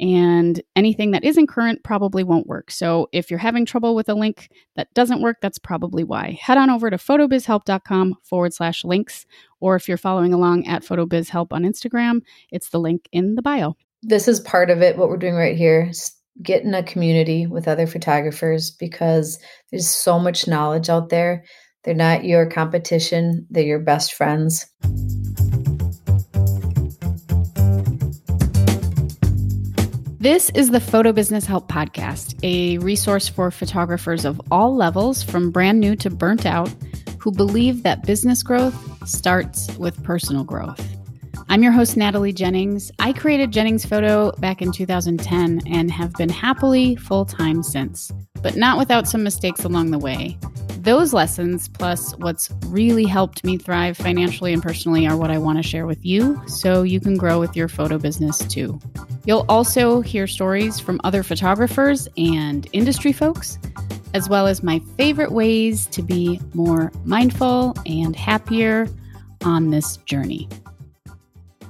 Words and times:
and 0.00 0.60
anything 0.74 1.12
that 1.12 1.24
isn't 1.24 1.46
current 1.46 1.84
probably 1.84 2.24
won't 2.24 2.46
work. 2.46 2.70
So 2.70 3.08
if 3.12 3.30
you're 3.30 3.38
having 3.38 3.64
trouble 3.64 3.94
with 3.94 4.08
a 4.08 4.14
link 4.14 4.48
that 4.76 4.92
doesn't 4.94 5.22
work, 5.22 5.38
that's 5.40 5.58
probably 5.58 6.02
why. 6.02 6.38
Head 6.40 6.58
on 6.58 6.70
over 6.70 6.90
to 6.90 6.96
photobizhelp.com 6.96 8.16
forward 8.22 8.52
slash 8.52 8.84
links, 8.84 9.26
or 9.60 9.76
if 9.76 9.88
you're 9.88 9.96
following 9.96 10.34
along 10.34 10.66
at 10.66 10.82
photobizhelp 10.82 11.52
on 11.52 11.62
Instagram, 11.62 12.22
it's 12.50 12.70
the 12.70 12.80
link 12.80 13.08
in 13.12 13.36
the 13.36 13.42
bio. 13.42 13.76
This 14.02 14.28
is 14.28 14.40
part 14.40 14.70
of 14.70 14.82
it, 14.82 14.98
what 14.98 15.08
we're 15.08 15.16
doing 15.16 15.34
right 15.34 15.56
here. 15.56 15.90
Get 16.42 16.64
in 16.64 16.74
a 16.74 16.82
community 16.82 17.46
with 17.46 17.68
other 17.68 17.86
photographers 17.86 18.70
because 18.72 19.38
there's 19.70 19.88
so 19.88 20.18
much 20.18 20.48
knowledge 20.48 20.88
out 20.88 21.08
there. 21.08 21.44
They're 21.84 21.94
not 21.94 22.24
your 22.24 22.46
competition, 22.46 23.46
they're 23.50 23.62
your 23.62 23.78
best 23.78 24.14
friends. 24.14 24.66
This 30.24 30.48
is 30.54 30.70
the 30.70 30.80
Photo 30.80 31.12
Business 31.12 31.44
Help 31.44 31.68
Podcast, 31.68 32.42
a 32.42 32.78
resource 32.78 33.28
for 33.28 33.50
photographers 33.50 34.24
of 34.24 34.40
all 34.50 34.74
levels, 34.74 35.22
from 35.22 35.50
brand 35.50 35.80
new 35.80 35.94
to 35.96 36.08
burnt 36.08 36.46
out, 36.46 36.74
who 37.18 37.30
believe 37.30 37.82
that 37.82 38.06
business 38.06 38.42
growth 38.42 38.74
starts 39.06 39.76
with 39.76 40.02
personal 40.02 40.42
growth. 40.42 40.80
I'm 41.50 41.62
your 41.62 41.72
host, 41.72 41.98
Natalie 41.98 42.32
Jennings. 42.32 42.90
I 42.98 43.12
created 43.12 43.52
Jennings 43.52 43.84
Photo 43.84 44.32
back 44.38 44.62
in 44.62 44.72
2010 44.72 45.60
and 45.66 45.90
have 45.90 46.14
been 46.14 46.30
happily 46.30 46.96
full 46.96 47.26
time 47.26 47.62
since, 47.62 48.10
but 48.40 48.56
not 48.56 48.78
without 48.78 49.06
some 49.06 49.24
mistakes 49.24 49.62
along 49.62 49.90
the 49.90 49.98
way. 49.98 50.38
Those 50.84 51.14
lessons, 51.14 51.66
plus 51.66 52.12
what's 52.18 52.50
really 52.66 53.06
helped 53.06 53.42
me 53.42 53.56
thrive 53.56 53.96
financially 53.96 54.52
and 54.52 54.62
personally, 54.62 55.06
are 55.06 55.16
what 55.16 55.30
I 55.30 55.38
want 55.38 55.56
to 55.56 55.62
share 55.62 55.86
with 55.86 56.04
you 56.04 56.42
so 56.46 56.82
you 56.82 57.00
can 57.00 57.16
grow 57.16 57.40
with 57.40 57.56
your 57.56 57.68
photo 57.68 57.96
business 57.96 58.40
too. 58.40 58.78
You'll 59.24 59.46
also 59.48 60.02
hear 60.02 60.26
stories 60.26 60.78
from 60.78 61.00
other 61.02 61.22
photographers 61.22 62.06
and 62.18 62.68
industry 62.74 63.12
folks, 63.12 63.58
as 64.12 64.28
well 64.28 64.46
as 64.46 64.62
my 64.62 64.78
favorite 64.98 65.32
ways 65.32 65.86
to 65.86 66.02
be 66.02 66.38
more 66.52 66.92
mindful 67.06 67.74
and 67.86 68.14
happier 68.14 68.86
on 69.42 69.70
this 69.70 69.96
journey. 70.04 70.50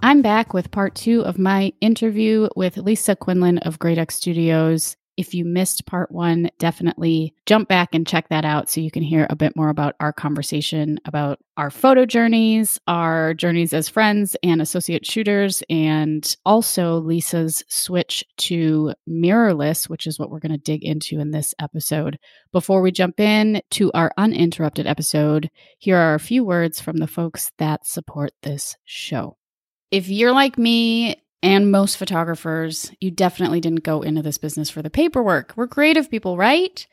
I'm 0.03 0.23
back 0.23 0.53
with 0.53 0.73
part 0.73 0.97
two 0.97 1.25
of 1.25 1.39
my 1.39 1.73
interview 1.81 2.49
with 2.57 2.79
Lisa 2.79 3.15
Quinlan 3.15 3.59
of 3.59 3.79
Grey 3.79 3.95
Duck 3.95 4.11
Studios. 4.11 4.97
If 5.17 5.35
you 5.35 5.45
missed 5.45 5.87
part 5.87 6.11
one, 6.11 6.51
definitely 6.59 7.35
jump 7.47 7.69
back 7.69 7.95
and 7.95 8.07
check 8.07 8.29
that 8.31 8.45
out 8.45 8.69
so 8.69 8.81
you 8.81 8.91
can 8.91 9.03
hear 9.03 9.27
a 9.31 9.37
bit 9.37 9.55
more 9.55 9.69
about 9.69 9.95
our 10.01 10.13
conversation 10.13 10.99
about 11.05 11.39
our 11.57 11.71
photo 11.71 12.05
journeys, 12.05 12.81
our 12.89 13.33
journeys 13.35 13.73
as 13.73 13.89
friends 13.89 14.37
and 14.43 14.61
associate 14.61 15.07
shooters, 15.07 15.63
and 15.71 16.37
also 16.45 16.99
Lisa's 16.99 17.63
switch 17.69 18.25
to 18.39 18.93
mirrorless, 19.09 19.89
which 19.89 20.07
is 20.07 20.19
what 20.19 20.31
we're 20.31 20.41
going 20.41 20.53
to 20.53 20.59
dig 20.59 20.85
into 20.85 21.21
in 21.21 21.31
this 21.31 21.55
episode. 21.61 22.19
Before 22.51 22.83
we 22.83 22.91
jump 22.91 23.21
in 23.21 23.63
to 23.71 23.93
our 23.93 24.13
uninterrupted 24.17 24.87
episode, 24.87 25.49
here 25.79 25.97
are 25.97 26.15
a 26.15 26.21
few 26.21 26.45
words 26.45 26.81
from 26.81 26.97
the 26.97 27.07
folks 27.07 27.53
that 27.59 27.87
support 27.87 28.33
this 28.43 28.77
show. 28.85 29.37
If 29.93 30.09
you're 30.09 30.33
like 30.33 30.59
me 30.59 31.23
and 31.45 31.71
most 31.71 31.99
photographers, 31.99 32.91
you 33.03 33.11
definitely 33.11 33.61
didn't 33.61 33.85
go 33.85 34.01
into 34.01 34.23
this 34.23 34.39
business 34.39 34.71
for 34.71 34.81
the 34.81 34.89
paperwork. 34.89 35.53
We're 35.57 35.67
creative 35.67 36.11
people, 36.11 36.39
right? 36.39 36.87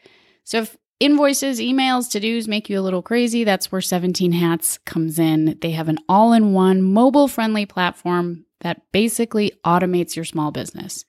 So 0.43 0.63
if 0.63 0.75
invoices, 0.99 1.61
emails, 1.61 2.11
to 2.11 2.19
dos 2.19 2.49
make 2.49 2.69
you 2.69 2.77
a 2.77 2.81
little 2.81 3.01
crazy, 3.01 3.45
that's 3.45 3.71
where 3.71 3.79
17 3.79 4.33
Hats 4.33 4.77
comes 4.79 5.17
in. 5.17 5.57
They 5.61 5.71
have 5.71 5.87
an 5.87 5.99
all 6.09 6.33
in 6.33 6.51
one 6.51 6.81
mobile 6.81 7.29
friendly 7.29 7.65
platform 7.65 8.45
that 8.59 8.81
basically 8.91 9.53
automates 9.65 10.17
your 10.17 10.25
small 10.25 10.51
business. 10.51 11.05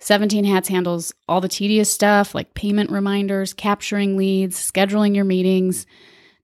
17 0.00 0.44
Hats 0.44 0.68
handles 0.68 1.14
all 1.26 1.40
the 1.40 1.48
tedious 1.48 1.90
stuff 1.90 2.34
like 2.34 2.52
payment 2.52 2.90
reminders, 2.90 3.54
capturing 3.54 4.18
leads, 4.18 4.58
scheduling 4.58 5.14
your 5.14 5.24
meetings 5.24 5.86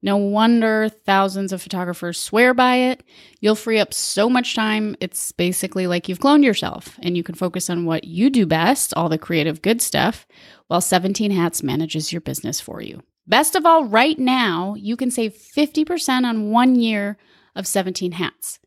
no 0.00 0.16
wonder 0.16 0.88
thousands 0.88 1.52
of 1.52 1.60
photographers 1.60 2.18
swear 2.18 2.54
by 2.54 2.76
it. 2.76 3.02
You'll 3.40 3.56
free 3.56 3.80
up 3.80 3.92
so 3.92 4.30
much 4.30 4.54
time. 4.54 4.96
It's 5.00 5.32
basically 5.32 5.86
like 5.86 6.08
you've 6.08 6.20
cloned 6.20 6.44
yourself 6.44 6.98
and 7.02 7.16
you 7.16 7.24
can 7.24 7.34
focus 7.34 7.68
on 7.68 7.84
what 7.84 8.04
you 8.04 8.30
do 8.30 8.46
best, 8.46 8.94
all 8.96 9.08
the 9.08 9.18
creative 9.18 9.60
good 9.60 9.82
stuff, 9.82 10.26
while 10.68 10.80
17 10.80 11.32
Hats 11.32 11.62
manages 11.62 12.12
your 12.12 12.20
business 12.20 12.60
for 12.60 12.80
you. 12.80 13.02
Best 13.26 13.56
of 13.56 13.66
all, 13.66 13.84
right 13.84 14.18
now, 14.18 14.74
you 14.78 14.96
can 14.96 15.10
save 15.10 15.34
50% 15.34 16.24
on 16.24 16.50
one 16.50 16.76
year 16.76 17.18
of 17.56 17.66
17 17.66 18.12
Hats. 18.12 18.60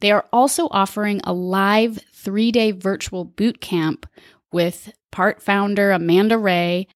They 0.00 0.12
are 0.12 0.26
also 0.32 0.68
offering 0.70 1.20
a 1.24 1.32
live 1.32 1.98
three 2.14 2.52
day 2.52 2.72
virtual 2.72 3.24
boot 3.24 3.60
camp 3.60 4.06
with 4.52 4.92
part 5.10 5.42
founder 5.42 5.90
Amanda 5.90 6.38
Ray 6.38 6.86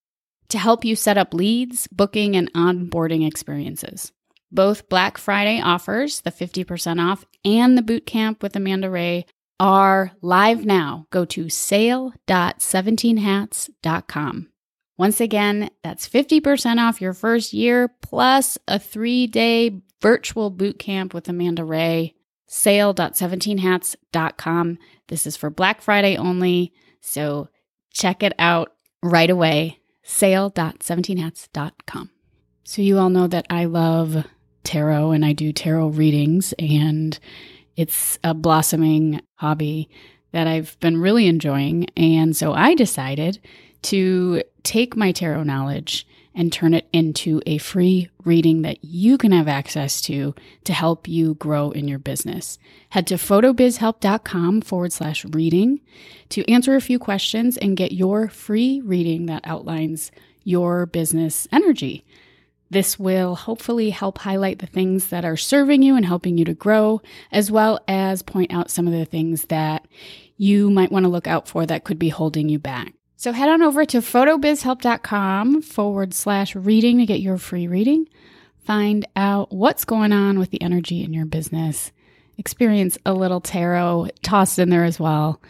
to 0.53 0.59
help 0.59 0.85
you 0.85 0.95
set 0.95 1.19
up 1.19 1.35
leads, 1.35 1.89
booking, 1.89 2.37
and 2.37 2.53
onboarding 2.53 3.27
experiences. 3.27 4.13
Both 4.51 4.89
Black 4.89 5.19
Friday 5.19 5.61
offers, 5.61 6.21
the 6.21 6.31
50% 6.31 7.01
off, 7.01 7.25
and 7.45 7.77
the 7.77 7.83
boot 7.83 8.07
camp 8.07 8.41
with 8.43 8.55
Amanda 8.55 8.89
Ray 8.91 9.27
are 9.59 10.13
live 10.21 10.65
now. 10.65 11.09
Go 11.11 11.25
to 11.25 11.49
sale.17hats.com. 11.49 14.49
Once 14.99 15.21
again, 15.21 15.71
that's 15.83 16.09
50% 16.09 16.79
off 16.79 17.01
your 17.01 17.15
first 17.15 17.53
year 17.55 17.89
plus 18.03 18.59
a 18.69 18.79
three 18.79 19.27
day 19.27 19.81
virtual 20.03 20.51
boot 20.51 20.79
camp 20.79 21.15
with 21.15 21.29
Amanda 21.29 21.65
Ray. 21.65 22.15
Sale.17hats.com. 22.47 24.79
This 25.09 25.27
is 25.27 25.39
for 25.39 25.49
Black 25.49 25.81
Friday 25.81 26.19
only, 26.19 26.75
so 27.01 27.49
check 27.91 28.23
it 28.23 28.35
out 28.39 28.75
right 29.03 29.31
away 29.31 29.79
sale.17hats.com. 30.13 32.11
So, 32.65 32.83
you 32.83 32.99
all 32.99 33.11
know 33.11 33.27
that 33.27 33.47
I 33.51 33.65
love 33.65 34.25
tarot 34.65 35.11
and 35.11 35.25
I 35.25 35.33
do 35.33 35.53
tarot 35.53 35.89
readings, 35.89 36.55
and 36.59 37.19
it's 37.77 38.19
a 38.23 38.35
blossoming 38.35 39.21
hobby 39.37 39.89
that 40.33 40.47
I've 40.47 40.79
been 40.81 41.01
really 41.01 41.27
enjoying. 41.27 41.87
And 41.97 42.37
so 42.37 42.53
I 42.53 42.75
decided 42.75 43.39
to 43.83 44.43
take 44.63 44.97
my 44.97 45.13
tarot 45.13 45.43
knowledge 45.43 46.07
and 46.35 46.53
turn 46.53 46.75
it 46.75 46.89
into 46.93 47.43
a 47.47 47.59
free 47.59 48.09
reading 48.25 48.63
that 48.63 48.85
you 48.85 49.19
can 49.19 49.33
have 49.33 49.49
access 49.49 50.01
to 50.03 50.35
to 50.65 50.73
help 50.73 51.07
you 51.07 51.35
grow 51.35 51.71
in 51.71 51.89
your 51.89 51.99
business. 51.99 52.59
Head 52.91 53.07
to 53.09 53.15
photobizhelp.com 53.15 54.63
forward 54.63 54.93
slash 54.93 55.25
reading 55.27 55.81
to 56.31 56.51
answer 56.51 56.75
a 56.75 56.81
few 56.81 56.99
questions 56.99 57.57
and 57.57 57.77
get 57.77 57.93
your 57.93 58.29
free 58.29 58.81
reading 58.81 59.27
that 59.27 59.43
outlines 59.45 60.11
your 60.45 60.87
business 60.87 61.47
energy. 61.53 62.05
This 62.71 62.99
will 62.99 63.35
hopefully 63.35 63.91
help 63.91 64.17
highlight 64.17 64.61
the 64.61 64.67
things 64.67 65.09
that 65.09 65.27
are 65.27 65.37
serving 65.37 65.83
you 65.83 65.95
and 65.95 66.07
helping 66.07 66.39
you 66.39 66.47
to 66.47 66.55
grow, 66.55 67.03
as 67.31 67.51
well 67.51 67.79
as 67.87 68.23
point 68.23 68.51
out 68.51 68.71
some 68.71 68.87
of 68.87 68.95
the 68.95 69.05
things 69.05 69.45
that 69.47 69.87
you 70.39 70.71
might 70.71 70.91
want 70.91 71.05
to 71.05 71.11
look 71.11 71.27
out 71.27 71.47
for 71.47 71.67
that 71.67 71.85
could 71.85 71.99
be 71.99 72.09
holding 72.09 72.49
you 72.49 72.59
back. 72.59 72.95
So 73.23 73.31
head 73.31 73.49
on 73.49 73.63
over 73.63 73.85
to 73.85 73.99
photobizhelp.com 73.99 75.63
forward 75.63 76.13
slash 76.13 76.57
reading 76.57 76.99
to 76.99 77.07
get 77.07 77.21
your 77.21 77.39
free 77.39 77.69
reading. 77.69 78.09
Find 78.65 79.07
out 79.15 79.53
what's 79.53 79.85
going 79.85 80.11
on 80.11 80.41
with 80.41 80.51
the 80.51 80.61
energy 80.61 81.05
in 81.05 81.13
your 81.13 81.25
business. 81.25 81.93
Experience 82.37 82.99
a 83.07 83.15
little 83.15 83.41
tarot 83.41 84.09
tossed 84.25 84.59
in 84.59 84.71
there 84.71 84.83
as 84.83 84.99
well. 84.99 85.41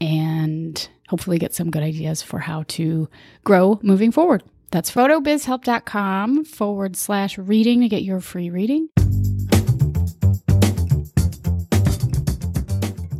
And 0.00 0.88
hopefully 1.06 1.38
get 1.38 1.54
some 1.54 1.70
good 1.70 1.84
ideas 1.84 2.22
for 2.22 2.40
how 2.40 2.64
to 2.70 3.08
grow 3.44 3.78
moving 3.84 4.10
forward. 4.10 4.42
That's 4.72 4.90
photobizhelp.com 4.90 6.44
forward 6.44 6.96
slash 6.96 7.38
reading 7.38 7.82
to 7.82 7.88
get 7.88 8.02
your 8.02 8.18
free 8.18 8.50
reading. 8.50 8.88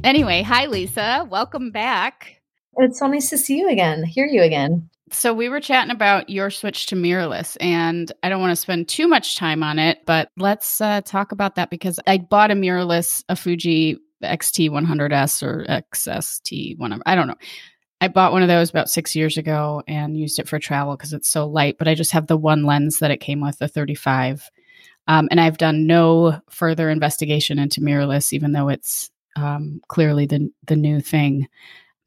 Anyway, 0.03 0.43
hi, 0.43 0.67
Lisa. 0.67 1.25
Welcome 1.31 1.71
back. 1.71 2.42
It's 2.77 2.99
so 2.99 3.07
nice 3.07 3.31
to 3.31 3.39
see 3.39 3.59
you 3.59 3.69
again, 3.69 4.05
hear 4.05 4.27
you 4.27 4.43
again. 4.43 4.89
So, 5.11 5.35
we 5.35 5.51
were 5.51 5.61
chatting 5.61 5.91
about 5.91 6.31
your 6.31 6.49
switch 6.49 6.87
to 6.87 6.97
mirrorless, 6.97 7.59
and 7.61 8.11
I 8.23 8.31
don't 8.31 8.41
want 8.41 8.53
to 8.53 8.57
spend 8.57 8.89
too 8.89 9.07
much 9.07 9.37
time 9.37 9.63
on 9.63 9.79
it, 9.79 9.99
but 10.07 10.31
let's 10.39 10.81
uh, 10.81 11.03
talk 11.03 11.33
about 11.33 11.57
that 11.57 11.69
because 11.69 12.01
I 12.07 12.17
bought 12.17 12.51
a 12.51 12.55
mirrorless, 12.55 13.23
a 13.29 13.37
Fuji 13.37 13.99
XT100S 14.23 15.43
or 15.43 15.67
XST100. 15.69 17.01
I 17.05 17.15
don't 17.15 17.29
know. 17.29 17.35
I 18.01 18.09
bought 18.09 18.33
one 18.33 18.43
of 18.43 18.49
those 18.49 18.71
about 18.71 18.91
six 18.91 19.15
years 19.15 19.37
ago 19.37 19.83
and 19.87 20.19
used 20.19 20.39
it 20.39 20.49
for 20.49 20.59
travel 20.59 20.97
because 20.97 21.13
it's 21.13 21.29
so 21.29 21.47
light, 21.47 21.79
but 21.79 21.89
I 21.89 21.95
just 21.95 22.13
have 22.13 22.27
the 22.27 22.37
one 22.37 22.65
lens 22.65 22.99
that 22.99 23.11
it 23.11 23.19
came 23.19 23.41
with, 23.41 23.59
the 23.59 23.69
35. 23.69 24.51
Um, 25.07 25.29
and 25.31 25.41
I've 25.41 25.59
done 25.59 25.87
no 25.87 26.41
further 26.51 26.91
investigation 26.91 27.59
into 27.59 27.81
mirrorless, 27.81 28.33
even 28.33 28.53
though 28.53 28.69
it's 28.69 29.11
um, 29.37 29.81
clearly 29.89 30.27
the 30.27 30.51
the 30.67 30.77
new 30.77 31.01
thing. 31.01 31.49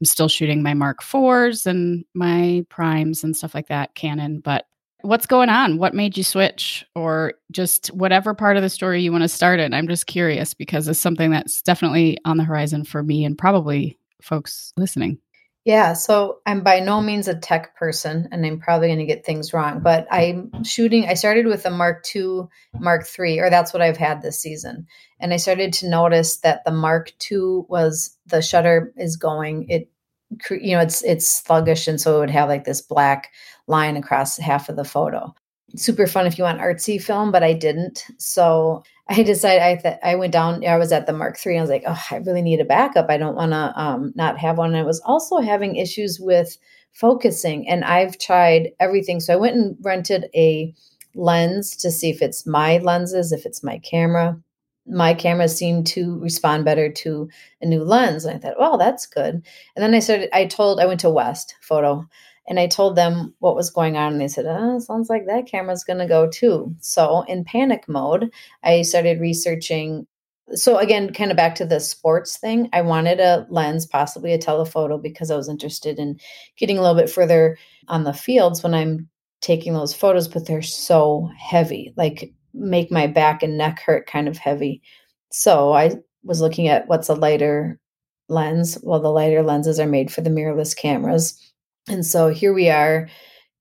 I'm 0.00 0.04
still 0.04 0.28
shooting 0.28 0.62
my 0.62 0.74
Mark 0.74 1.02
IVs 1.02 1.66
and 1.66 2.04
my 2.14 2.64
primes 2.68 3.24
and 3.24 3.36
stuff 3.36 3.54
like 3.54 3.68
that, 3.68 3.94
Canon. 3.94 4.40
But 4.40 4.66
what's 5.02 5.26
going 5.26 5.48
on? 5.48 5.78
What 5.78 5.94
made 5.94 6.16
you 6.16 6.24
switch, 6.24 6.84
or 6.94 7.34
just 7.50 7.88
whatever 7.88 8.34
part 8.34 8.56
of 8.56 8.62
the 8.62 8.70
story 8.70 9.02
you 9.02 9.12
want 9.12 9.22
to 9.22 9.28
start 9.28 9.60
in? 9.60 9.72
I'm 9.72 9.88
just 9.88 10.06
curious 10.06 10.52
because 10.54 10.88
it's 10.88 10.98
something 10.98 11.30
that's 11.30 11.62
definitely 11.62 12.18
on 12.24 12.36
the 12.36 12.44
horizon 12.44 12.84
for 12.84 13.02
me 13.02 13.24
and 13.24 13.38
probably 13.38 13.98
folks 14.20 14.72
listening. 14.76 15.18
Yeah, 15.66 15.94
so 15.94 16.38
I'm 16.46 16.62
by 16.62 16.78
no 16.78 17.00
means 17.00 17.26
a 17.26 17.34
tech 17.34 17.74
person, 17.74 18.28
and 18.30 18.46
I'm 18.46 18.60
probably 18.60 18.86
going 18.86 19.00
to 19.00 19.04
get 19.04 19.26
things 19.26 19.52
wrong. 19.52 19.80
But 19.80 20.06
I'm 20.12 20.62
shooting. 20.62 21.08
I 21.08 21.14
started 21.14 21.46
with 21.46 21.66
a 21.66 21.70
Mark 21.70 22.06
II, 22.14 22.42
Mark 22.78 23.04
III, 23.18 23.40
or 23.40 23.50
that's 23.50 23.72
what 23.72 23.82
I've 23.82 23.96
had 23.96 24.22
this 24.22 24.40
season. 24.40 24.86
And 25.18 25.34
I 25.34 25.38
started 25.38 25.72
to 25.72 25.88
notice 25.88 26.36
that 26.38 26.64
the 26.64 26.70
Mark 26.70 27.10
II 27.28 27.64
was 27.68 28.16
the 28.26 28.42
shutter 28.42 28.92
is 28.96 29.16
going. 29.16 29.68
It, 29.68 29.90
you 30.52 30.76
know, 30.76 30.82
it's 30.82 31.02
it's 31.02 31.42
sluggish, 31.42 31.88
and 31.88 32.00
so 32.00 32.16
it 32.16 32.20
would 32.20 32.30
have 32.30 32.48
like 32.48 32.62
this 32.62 32.80
black 32.80 33.32
line 33.66 33.96
across 33.96 34.38
half 34.38 34.68
of 34.68 34.76
the 34.76 34.84
photo. 34.84 35.34
Super 35.74 36.06
fun 36.06 36.28
if 36.28 36.38
you 36.38 36.44
want 36.44 36.60
artsy 36.60 37.02
film, 37.02 37.32
but 37.32 37.42
I 37.42 37.54
didn't. 37.54 38.06
So 38.18 38.84
I 39.08 39.22
decided 39.22 39.62
I 39.62 39.76
th- 39.76 39.98
I 40.02 40.14
went 40.16 40.32
down. 40.32 40.64
I 40.66 40.76
was 40.76 40.90
at 40.90 41.06
the 41.06 41.12
Mark 41.12 41.38
III. 41.44 41.58
I 41.58 41.60
was 41.60 41.70
like, 41.70 41.84
oh, 41.86 42.02
I 42.10 42.16
really 42.16 42.42
need 42.42 42.60
a 42.60 42.64
backup. 42.64 43.06
I 43.08 43.18
don't 43.18 43.36
want 43.36 43.52
to 43.52 43.72
um, 43.80 44.12
not 44.16 44.38
have 44.38 44.58
one. 44.58 44.70
And 44.70 44.78
I 44.78 44.82
was 44.82 45.00
also 45.00 45.38
having 45.38 45.76
issues 45.76 46.18
with 46.20 46.56
focusing, 46.92 47.68
and 47.68 47.84
I've 47.84 48.18
tried 48.18 48.70
everything. 48.80 49.20
So 49.20 49.32
I 49.32 49.36
went 49.36 49.56
and 49.56 49.76
rented 49.80 50.26
a 50.34 50.74
lens 51.14 51.76
to 51.76 51.90
see 51.90 52.10
if 52.10 52.20
it's 52.20 52.46
my 52.46 52.78
lenses, 52.78 53.32
if 53.32 53.46
it's 53.46 53.62
my 53.62 53.78
camera. 53.78 54.40
My 54.88 55.14
camera 55.14 55.48
seemed 55.48 55.86
to 55.88 56.18
respond 56.20 56.64
better 56.64 56.90
to 56.90 57.28
a 57.60 57.66
new 57.66 57.84
lens, 57.84 58.24
and 58.24 58.36
I 58.36 58.38
thought, 58.38 58.58
well, 58.58 58.76
that's 58.76 59.06
good. 59.06 59.34
And 59.34 59.44
then 59.82 59.94
I 59.94 60.00
started. 60.00 60.30
I 60.32 60.46
told 60.46 60.80
I 60.80 60.86
went 60.86 61.00
to 61.00 61.10
West 61.10 61.54
Photo 61.60 62.08
and 62.48 62.60
I 62.60 62.66
told 62.66 62.96
them 62.96 63.34
what 63.40 63.56
was 63.56 63.70
going 63.70 63.96
on, 63.96 64.12
and 64.12 64.20
they 64.20 64.28
said, 64.28 64.46
"Oh, 64.48 64.78
sounds 64.78 65.10
like 65.10 65.26
that 65.26 65.46
camera's 65.46 65.84
going 65.84 65.98
to 65.98 66.06
go 66.06 66.28
too." 66.28 66.74
So, 66.80 67.22
in 67.22 67.44
panic 67.44 67.88
mode, 67.88 68.30
I 68.62 68.82
started 68.82 69.20
researching. 69.20 70.06
So 70.54 70.78
again, 70.78 71.12
kind 71.12 71.30
of 71.32 71.36
back 71.36 71.56
to 71.56 71.66
the 71.66 71.80
sports 71.80 72.36
thing, 72.38 72.68
I 72.72 72.80
wanted 72.82 73.18
a 73.20 73.46
lens, 73.50 73.84
possibly 73.84 74.32
a 74.32 74.38
telephoto, 74.38 74.96
because 74.98 75.30
I 75.30 75.36
was 75.36 75.48
interested 75.48 75.98
in 75.98 76.20
getting 76.56 76.78
a 76.78 76.82
little 76.82 76.96
bit 76.96 77.10
further 77.10 77.58
on 77.88 78.04
the 78.04 78.12
fields 78.12 78.62
when 78.62 78.72
I'm 78.74 79.08
taking 79.40 79.72
those 79.74 79.92
photos. 79.94 80.28
But 80.28 80.46
they're 80.46 80.62
so 80.62 81.30
heavy, 81.38 81.92
like 81.96 82.32
make 82.54 82.92
my 82.92 83.06
back 83.08 83.42
and 83.42 83.58
neck 83.58 83.80
hurt, 83.80 84.06
kind 84.06 84.28
of 84.28 84.38
heavy. 84.38 84.82
So 85.32 85.72
I 85.72 85.96
was 86.22 86.40
looking 86.40 86.68
at 86.68 86.88
what's 86.88 87.08
a 87.08 87.14
lighter 87.14 87.80
lens. 88.28 88.78
Well, 88.82 89.00
the 89.00 89.10
lighter 89.10 89.42
lenses 89.42 89.80
are 89.80 89.86
made 89.86 90.12
for 90.12 90.20
the 90.20 90.30
mirrorless 90.30 90.76
cameras 90.76 91.40
and 91.88 92.04
so 92.04 92.28
here 92.28 92.52
we 92.52 92.68
are. 92.68 93.08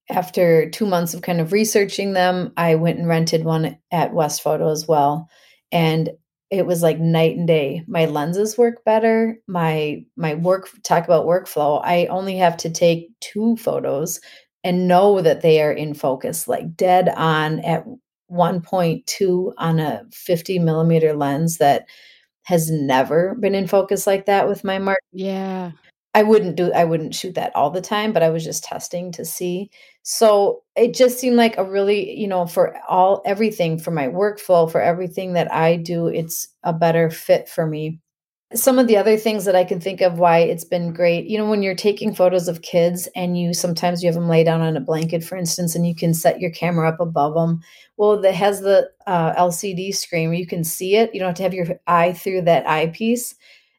After 0.10 0.69
two 0.69 0.86
months 0.86 1.13
of 1.13 1.24
kind 1.24 1.42
of 1.42 1.51
researching 1.51 2.13
them, 2.13 2.54
I 2.57 2.75
went 2.75 3.00
and 3.00 3.07
rented 3.07 3.44
one 3.44 3.77
at 3.92 4.13
West 4.13 4.42
Photo 4.42 4.69
as 4.69 4.88
well. 4.88 5.30
And 5.72 6.12
it 6.51 6.66
was 6.66 6.83
like 6.83 7.00
night 7.00 7.36
and 7.38 7.48
day. 7.48 7.83
My 7.88 8.06
lenses 8.06 8.57
work 8.57 8.83
better. 8.86 9.38
My 9.48 10.06
my 10.16 10.36
work 10.36 10.69
talk 10.83 11.04
about 11.06 11.25
workflow. 11.25 11.81
I 11.83 12.06
only 12.06 12.38
have 12.38 12.56
to 12.57 12.69
take 12.69 13.10
two 13.19 13.57
photos 13.57 14.19
and 14.63 14.88
know 14.88 15.21
that 15.21 15.42
they 15.42 15.62
are 15.62 15.71
in 15.71 15.94
focus, 15.94 16.48
like 16.48 16.75
dead 16.75 17.10
on 17.10 17.60
at 17.62 17.86
1.2 18.31 19.54
on 19.57 19.80
a 19.80 20.04
50 20.12 20.60
millimeter 20.60 21.13
lens 21.13 21.57
that 21.57 21.88
has 22.44 22.69
never 22.69 23.36
been 23.36 23.56
in 23.56 23.68
focus 23.68 24.07
like 24.07 24.25
that 24.25 24.48
with 24.48 24.63
my 24.63 24.80
mark. 24.80 25.00
Yeah. 25.12 25.71
I 26.16 26.24
wouldn't 26.24 26.56
do 26.56 26.72
I 26.74 26.86
wouldn't 26.86 27.14
shoot 27.14 27.36
that 27.36 27.56
all 27.56 27.70
the 27.70 27.82
time, 27.82 28.14
but 28.14 28.24
I 28.24 28.30
was 28.30 28.44
just 28.44 28.64
testing 28.64 29.12
to 29.14 29.26
see. 29.26 29.70
So 30.02 30.64
it 30.76 30.96
just 30.96 31.20
seemed 31.20 31.36
like 31.36 31.58
a 31.58 31.64
really, 31.64 32.18
you 32.18 32.28
know, 32.28 32.48
for 32.48 32.78
all 32.88 33.22
everything 33.26 33.78
for 33.78 33.92
my 33.92 34.08
workflow, 34.08 34.72
for 34.72 34.82
everything 34.82 35.34
that 35.34 35.52
I 35.54 35.76
do, 35.76 36.08
it's 36.08 36.48
a 36.64 36.74
better 36.74 37.10
fit 37.12 37.50
for 37.50 37.68
me 37.68 38.00
some 38.54 38.78
of 38.78 38.88
the 38.88 38.98
other 38.98 39.18
things 39.18 39.46
that 39.46 39.56
I 39.56 39.64
can 39.64 39.80
think 39.80 40.02
of 40.02 40.20
why 40.20 40.40
it's 40.40 40.64
been 40.64 40.94
great, 40.94 41.26
you 41.26 41.38
know, 41.38 41.50
when 41.50 41.64
you're 41.64 41.76
taking 41.76 42.14
photos 42.14 42.48
of 42.48 42.62
kids 42.62 43.10
and 43.16 43.38
you 43.38 43.54
sometimes 43.54 44.04
you 44.04 44.08
have 44.08 44.16
them 44.16 44.30
lay 44.30 44.44
down 44.44 44.62
on 44.62 44.78
a 44.78 44.82
blanket, 44.82 45.24
for 45.24 45.36
instance, 45.36 45.76
and 45.76 45.86
you 45.86 45.96
can 45.96 46.14
set 46.14 46.40
your 46.40 46.52
camera 46.52 46.90
up 46.90 47.00
above 47.00 47.34
them. 47.34 47.62
Well, 47.98 48.22
that 48.22 48.36
has 48.36 48.62
the 48.62 48.90
uh, 49.08 49.34
LCD 49.34 49.96
screen 49.96 50.30
where 50.30 50.38
you 50.38 50.48
can 50.48 50.64
see 50.64 50.96
it. 50.96 51.14
You 51.14 51.20
don't 51.20 51.30
have 51.30 51.36
to 51.38 51.44
have 51.44 51.54
your 51.54 51.80
eye 51.88 52.14
through 52.14 52.44
that 52.44 52.70
eyepiece. 52.70 53.36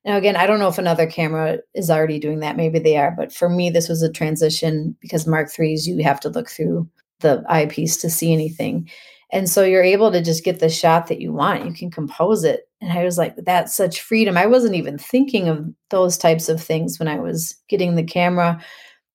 Now, 0.07 0.17
again, 0.17 0.37
I 0.37 0.47
don't 0.47 0.61
know 0.61 0.69
if 0.69 0.79
another 0.79 1.07
camera 1.07 1.59
is 1.75 1.91
already 1.91 2.21
doing 2.21 2.39
that. 2.41 2.57
Maybe 2.57 2.79
they 2.79 2.97
are, 2.97 3.11
but 3.11 3.35
for 3.35 3.49
me, 3.49 3.71
this 3.71 3.89
was 3.89 4.03
a 4.03 4.13
transition 4.13 4.97
because 5.01 5.27
Mark 5.27 5.51
threes 5.51 5.87
you 5.87 6.03
have 6.05 6.21
to 6.21 6.29
look 6.29 6.49
through 6.49 6.89
the 7.21 7.43
eyepiece 7.49 7.97
to 7.99 8.11
see 8.11 8.33
anything. 8.33 8.89
And 9.33 9.49
so 9.51 9.65
you're 9.65 9.83
able 9.83 10.13
to 10.13 10.23
just 10.23 10.45
get 10.45 10.61
the 10.61 10.69
shot 10.69 11.09
that 11.09 11.21
you 11.21 11.33
want. 11.33 11.67
You 11.67 11.73
can 11.75 11.91
compose 11.91 12.45
it. 12.45 12.69
And 12.81 12.93
I 12.93 13.03
was 13.03 13.19
like, 13.19 13.35
that's 13.37 13.75
such 13.75 14.01
freedom. 14.01 14.37
I 14.37 14.47
wasn't 14.47 14.77
even 14.77 14.97
thinking 14.97 15.49
of 15.49 15.67
those 15.91 16.17
types 16.17 16.49
of 16.49 16.63
things 16.63 17.01
when 17.01 17.09
I 17.09 17.19
was 17.19 17.57
getting 17.69 17.97
the 17.97 18.05
camera. 18.05 18.63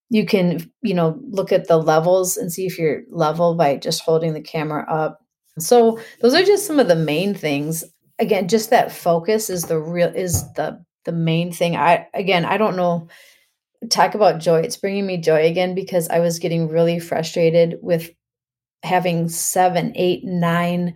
You 0.10 0.26
can, 0.26 0.70
you 0.82 0.94
know, 0.94 1.18
look 1.30 1.54
at 1.54 1.70
the 1.70 1.78
levels 1.78 2.36
and 2.36 2.52
see 2.52 2.66
if 2.66 2.78
you're 2.78 3.04
level 3.10 3.56
by 3.56 3.78
just 3.78 4.02
holding 4.02 4.34
the 4.34 4.42
camera 4.42 4.86
up. 4.92 5.20
So 5.58 6.00
those 6.20 6.34
are 6.34 6.44
just 6.44 6.66
some 6.66 6.80
of 6.80 6.90
the 6.90 6.96
main 6.96 7.34
things. 7.34 7.86
Again, 8.22 8.48
just 8.48 8.70
that 8.70 8.92
focus 8.92 9.50
is 9.50 9.66
the 9.66 9.80
real 9.80 10.14
is 10.16 10.52
the 10.54 10.84
the 11.04 11.12
main 11.12 11.52
thing. 11.52 11.76
I 11.76 12.08
again, 12.14 12.46
I 12.46 12.58
don't 12.58 12.78
know 12.78 13.10
talk 13.90 14.16
about 14.16 14.40
joy. 14.40 14.60
It's 14.60 14.78
bringing 14.78 15.06
me 15.06 15.18
joy 15.18 15.48
again 15.48 15.76
because 15.76 16.08
I 16.10 16.20
was 16.20 16.40
getting 16.40 16.70
really 16.70 17.00
frustrated 17.00 17.80
with 17.82 18.12
having 18.84 19.30
seven, 19.30 19.94
eight, 19.96 20.24
nine 20.24 20.96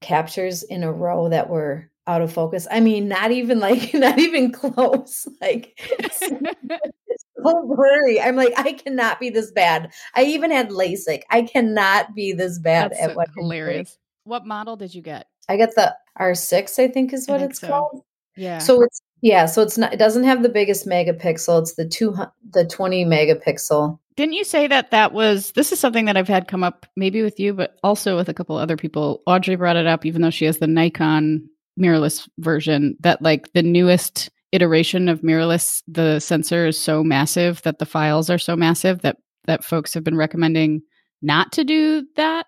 captures 0.00 0.62
in 0.62 0.82
a 0.82 0.92
row 0.92 1.28
that 1.28 1.48
were 1.48 1.90
out 2.06 2.22
of 2.22 2.32
focus. 2.32 2.66
I 2.70 2.80
mean, 2.80 3.08
not 3.08 3.30
even 3.32 3.58
like, 3.58 3.94
not 3.94 4.18
even 4.18 4.52
close. 4.52 5.26
Like, 5.40 5.74
it's, 5.98 6.18
so 6.18 7.66
blurry. 7.66 8.20
I'm 8.20 8.36
like, 8.36 8.52
I 8.56 8.72
cannot 8.72 9.20
be 9.20 9.30
this 9.30 9.50
bad. 9.52 9.92
I 10.14 10.24
even 10.24 10.50
had 10.50 10.70
LASIK. 10.70 11.22
I 11.30 11.42
cannot 11.42 12.14
be 12.14 12.32
this 12.32 12.58
bad 12.58 12.90
That's 12.90 13.02
at 13.02 13.10
so 13.10 13.16
what 13.16 13.28
hilarious. 13.36 13.98
What 14.24 14.44
model 14.44 14.76
did 14.76 14.94
you 14.94 15.02
get? 15.02 15.28
I 15.48 15.56
got 15.56 15.74
the 15.74 15.94
R6, 16.18 16.78
I 16.78 16.88
think 16.88 17.12
is 17.12 17.26
what 17.28 17.40
think 17.40 17.50
it's 17.50 17.60
so. 17.60 17.68
called. 17.68 18.02
Yeah. 18.36 18.58
So 18.58 18.82
it's 18.82 19.00
yeah, 19.22 19.46
so 19.46 19.62
it's 19.62 19.78
not 19.78 19.92
it 19.92 19.98
doesn't 19.98 20.24
have 20.24 20.42
the 20.42 20.48
biggest 20.48 20.86
megapixel. 20.86 21.62
It's 21.62 21.74
the 21.74 21.88
2 21.88 22.14
the 22.50 22.66
20 22.66 23.04
megapixel 23.04 23.98
didn't 24.16 24.32
you 24.32 24.44
say 24.44 24.66
that 24.66 24.90
that 24.90 25.12
was 25.12 25.52
this 25.52 25.72
is 25.72 25.78
something 25.78 26.06
that 26.06 26.16
I've 26.16 26.26
had 26.26 26.48
come 26.48 26.64
up 26.64 26.86
maybe 26.96 27.22
with 27.22 27.38
you, 27.38 27.52
but 27.52 27.76
also 27.82 28.16
with 28.16 28.28
a 28.28 28.34
couple 28.34 28.56
other 28.56 28.76
people. 28.76 29.22
Audrey 29.26 29.56
brought 29.56 29.76
it 29.76 29.86
up, 29.86 30.06
even 30.06 30.22
though 30.22 30.30
she 30.30 30.46
has 30.46 30.58
the 30.58 30.66
Nikon 30.66 31.48
mirrorless 31.78 32.26
version, 32.38 32.96
that 33.00 33.20
like 33.20 33.52
the 33.52 33.62
newest 33.62 34.30
iteration 34.52 35.08
of 35.08 35.20
mirrorless, 35.20 35.82
the 35.86 36.18
sensor 36.18 36.66
is 36.66 36.80
so 36.80 37.04
massive 37.04 37.60
that 37.62 37.78
the 37.78 37.86
files 37.86 38.30
are 38.30 38.38
so 38.38 38.56
massive 38.56 39.02
that 39.02 39.18
that 39.44 39.62
folks 39.62 39.92
have 39.92 40.02
been 40.02 40.16
recommending 40.16 40.80
not 41.20 41.52
to 41.52 41.64
do 41.64 42.06
that. 42.16 42.46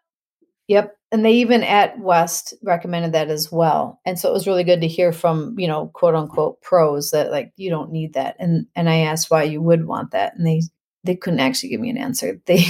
Yep. 0.69 0.97
And 1.11 1.25
they 1.25 1.33
even 1.33 1.62
at 1.62 1.99
West 1.99 2.55
recommended 2.62 3.12
that 3.12 3.31
as 3.31 3.50
well. 3.50 4.00
And 4.05 4.19
so 4.19 4.29
it 4.29 4.33
was 4.33 4.47
really 4.47 4.65
good 4.65 4.83
to 4.83 4.88
hear 4.88 5.12
from, 5.12 5.55
you 5.59 5.67
know, 5.67 5.91
quote 5.95 6.15
unquote 6.15 6.61
pros 6.61 7.11
that 7.12 7.31
like 7.31 7.53
you 7.57 7.71
don't 7.71 7.93
need 7.93 8.15
that. 8.15 8.37
And 8.38 8.67
and 8.77 8.91
I 8.91 8.99
asked 8.99 9.31
why 9.31 9.45
you 9.45 9.62
would 9.62 9.87
want 9.87 10.11
that. 10.11 10.35
And 10.37 10.47
they 10.47 10.62
they 11.05 11.17
couldn't 11.17 11.41
actually 11.41 11.71
give 11.71 11.81
me 11.81 11.91
an 11.91 11.97
answer. 11.97 12.41
They 12.47 12.65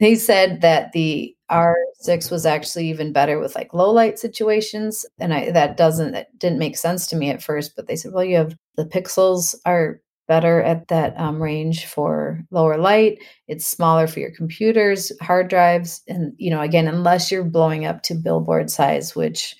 they 0.00 0.14
said 0.14 0.62
that 0.62 0.92
the 0.92 1.36
R6 1.50 2.30
was 2.30 2.46
actually 2.46 2.88
even 2.88 3.12
better 3.12 3.38
with 3.38 3.54
like 3.54 3.74
low 3.74 3.90
light 3.90 4.18
situations 4.18 5.04
and 5.18 5.34
I 5.34 5.50
that 5.50 5.76
doesn't 5.76 6.12
that 6.12 6.38
didn't 6.38 6.58
make 6.58 6.78
sense 6.78 7.06
to 7.08 7.16
me 7.16 7.28
at 7.30 7.42
first, 7.42 7.76
but 7.76 7.86
they 7.88 7.96
said 7.96 8.12
well 8.14 8.24
you 8.24 8.36
have 8.36 8.56
the 8.76 8.86
pixels 8.86 9.54
are 9.66 10.00
better 10.32 10.62
at 10.62 10.88
that 10.88 11.12
um, 11.20 11.42
range 11.42 11.84
for 11.84 12.42
lower 12.50 12.78
light. 12.78 13.18
It's 13.48 13.66
smaller 13.66 14.06
for 14.06 14.18
your 14.18 14.30
computers, 14.30 15.12
hard 15.20 15.48
drives 15.48 16.00
and 16.08 16.32
you 16.38 16.48
know 16.48 16.62
again 16.62 16.88
unless 16.88 17.30
you're 17.30 17.44
blowing 17.44 17.84
up 17.84 18.02
to 18.04 18.14
billboard 18.14 18.70
size 18.70 19.14
which 19.14 19.54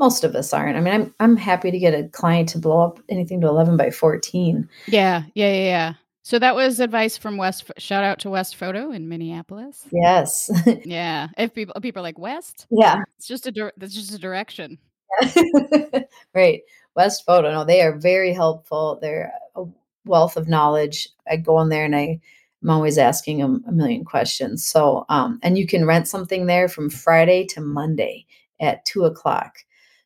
most 0.00 0.24
of 0.24 0.34
us 0.34 0.52
aren't. 0.52 0.76
I 0.76 0.80
mean, 0.80 0.94
I'm 0.94 1.14
I'm 1.20 1.36
happy 1.36 1.70
to 1.70 1.78
get 1.78 1.94
a 1.94 2.08
client 2.08 2.48
to 2.50 2.58
blow 2.58 2.80
up 2.80 2.98
anything 3.08 3.40
to 3.42 3.46
11 3.46 3.76
by 3.76 3.90
14. 3.90 4.68
Yeah, 4.88 5.22
yeah, 5.36 5.52
yeah, 5.52 5.64
yeah. 5.64 5.92
So 6.24 6.40
that 6.40 6.56
was 6.56 6.80
advice 6.80 7.16
from 7.16 7.36
West. 7.36 7.70
Shout 7.78 8.02
out 8.02 8.18
to 8.20 8.30
West 8.30 8.56
Photo 8.56 8.90
in 8.90 9.08
Minneapolis. 9.08 9.86
Yes. 9.92 10.50
yeah. 10.84 11.28
If 11.38 11.54
people 11.54 11.80
people 11.80 12.00
are 12.00 12.02
like 12.02 12.18
West, 12.18 12.66
yeah, 12.68 13.04
it's 13.16 13.28
just 13.28 13.46
a 13.46 13.72
that's 13.76 13.94
just 13.94 14.12
a 14.12 14.18
direction. 14.18 14.78
right. 16.34 16.62
West 16.96 17.24
Photo. 17.26 17.52
No, 17.52 17.64
they 17.64 17.80
are 17.82 17.96
very 17.96 18.32
helpful. 18.32 18.98
They're 19.00 19.32
wealth 20.06 20.36
of 20.36 20.48
knowledge. 20.48 21.08
I 21.30 21.36
go 21.36 21.60
in 21.60 21.68
there 21.68 21.84
and 21.84 21.96
I 21.96 22.20
I'm 22.62 22.70
always 22.70 22.98
asking 22.98 23.38
them 23.38 23.62
a 23.68 23.72
million 23.72 24.04
questions. 24.04 24.66
So, 24.66 25.04
um, 25.08 25.38
and 25.42 25.58
you 25.58 25.66
can 25.66 25.86
rent 25.86 26.08
something 26.08 26.46
there 26.46 26.68
from 26.68 26.90
Friday 26.90 27.44
to 27.46 27.60
Monday 27.60 28.26
at 28.60 28.84
two 28.84 29.04
o'clock. 29.04 29.58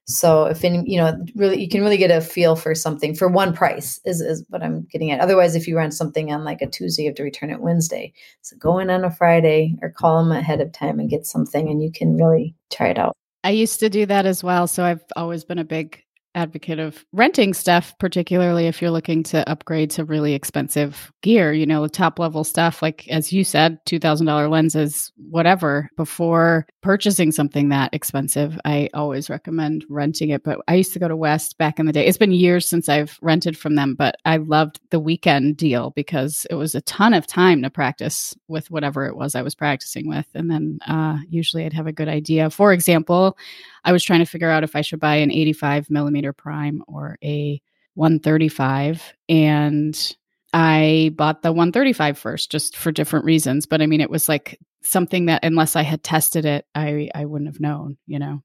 So 0.07 0.47
if 0.47 0.65
any, 0.65 0.83
you 0.85 0.99
know, 0.99 1.17
really, 1.37 1.61
you 1.61 1.69
can 1.69 1.83
really 1.83 1.97
get 1.97 2.11
a 2.11 2.21
feel 2.21 2.57
for 2.57 2.75
something 2.75 3.15
for 3.15 3.29
one 3.29 3.55
price 3.55 4.01
is, 4.05 4.21
is 4.21 4.45
what 4.49 4.63
I'm 4.63 4.83
getting 4.91 5.13
at. 5.13 5.21
Otherwise, 5.21 5.55
if 5.55 5.69
you 5.69 5.77
rent 5.77 5.95
something 5.95 6.33
on 6.33 6.45
like 6.45 6.61
a 6.61 6.67
Tuesday, 6.67 7.05
you 7.05 7.09
have 7.09 7.17
to 7.17 7.23
return 7.23 7.51
it 7.51 7.61
Wednesday. 7.61 8.13
So 8.43 8.57
go 8.57 8.79
in 8.79 8.91
on 8.91 9.05
a 9.05 9.11
Friday 9.11 9.77
or 9.83 9.91
call 9.91 10.23
them 10.23 10.33
ahead 10.33 10.61
of 10.61 10.73
time 10.73 10.99
and 10.99 11.09
get 11.09 11.27
something 11.27 11.69
and 11.69 11.83
you 11.83 11.93
can 11.93 12.17
really 12.17 12.57
try 12.71 12.89
it 12.89 12.99
out. 12.99 13.17
I 13.45 13.51
used 13.51 13.81
to 13.81 13.89
do 13.89 14.05
that 14.07 14.27
as 14.27 14.43
well. 14.43 14.67
So 14.67 14.85
I've 14.85 15.05
always 15.17 15.45
been 15.45 15.59
a 15.59 15.65
big 15.65 16.03
advocate 16.35 16.79
of 16.79 17.05
renting 17.13 17.53
stuff, 17.55 17.97
particularly 17.99 18.67
if 18.67 18.81
you're 18.81 18.91
looking 18.91 19.23
to 19.25 19.49
upgrade 19.49 19.91
to 19.91 20.05
really 20.05 20.35
expensive 20.35 21.13
gear, 21.23 21.53
you 21.53 21.67
know, 21.67 21.87
top 21.87 22.19
level 22.19 22.45
stuff, 22.45 22.83
like 22.83 23.07
as 23.09 23.33
you 23.33 23.45
said, 23.45 23.85
$2,000 23.87 24.51
lenses, 24.51 25.13
whatever, 25.17 25.91
before 25.97 26.67
purchasing 26.83 27.33
something 27.33 27.69
that 27.69 27.93
expensive. 27.93 28.59
I 28.65 28.89
always 28.95 29.29
recommend 29.29 29.85
renting 29.89 30.31
it. 30.31 30.43
But 30.43 30.61
I 30.69 30.77
used 30.77 30.93
to 30.93 30.99
go 30.99 31.09
to 31.09 31.17
West 31.17 31.59
back 31.59 31.79
in 31.79 31.87
the 31.87 31.93
day. 31.93 32.07
It's 32.07 32.19
been 32.19 32.33
years 32.33 32.69
since 32.69 32.89
I've 32.89 33.19
rented 33.23 33.57
from 33.59 33.75
them, 33.75 33.95
but 33.95 34.17
I 34.25 34.39
loved 34.39 34.81
the 34.91 35.01
weekend 35.01 35.57
deal 35.57 35.91
because 35.91 36.47
it 36.51 36.55
was 36.55 36.75
a 36.75 36.81
ton 36.83 37.15
of 37.15 37.27
time 37.27 37.63
to 37.63 37.71
practice 37.71 38.35
with 38.49 38.71
whatever 38.71 39.07
it 39.07 39.17
was 39.17 39.35
I 39.35 39.43
was 39.43 39.55
practicing 39.55 40.09
with. 40.09 40.27
And 40.35 40.51
then 40.51 40.79
uh, 40.87 41.19
usually 41.29 41.65
I'd 41.65 41.73
have 41.73 41.87
a 41.87 41.93
good 41.93 42.09
idea. 42.09 42.51
For 42.51 42.73
example, 42.73 43.37
I 43.85 43.93
was 43.93 44.05
trying 44.05 44.21
to 44.21 44.27
figure 44.27 44.51
out 44.51 44.65
if 44.65 44.77
I 44.77 44.81
should 44.83 45.01
buy 45.01 45.17
an 45.17 45.31
85 45.31 45.91
millimeter 45.91 46.33
prime 46.33 46.83
or 46.87 47.17
a 47.23 47.61
135. 47.95 49.15
And 49.29 50.17
I 50.53 51.13
bought 51.17 51.43
the 51.43 51.53
135 51.53 52.19
first 52.19 52.51
just 52.51 52.77
for 52.77 52.93
different 52.93 53.25
reasons. 53.25 53.67
But 53.67 53.83
I 53.83 53.87
mean, 53.87 54.01
it 54.01 54.11
was 54.11 54.29
like 54.29 54.59
something 54.83 55.27
that 55.27 55.45
unless 55.45 55.77
I 55.77 55.83
had 55.83 56.03
tested 56.03 56.45
it, 56.45 56.67
I, 56.75 57.11
I 57.15 57.25
wouldn't 57.25 57.51
have 57.51 57.61
known, 57.61 57.97
you 58.07 58.19
know? 58.19 58.43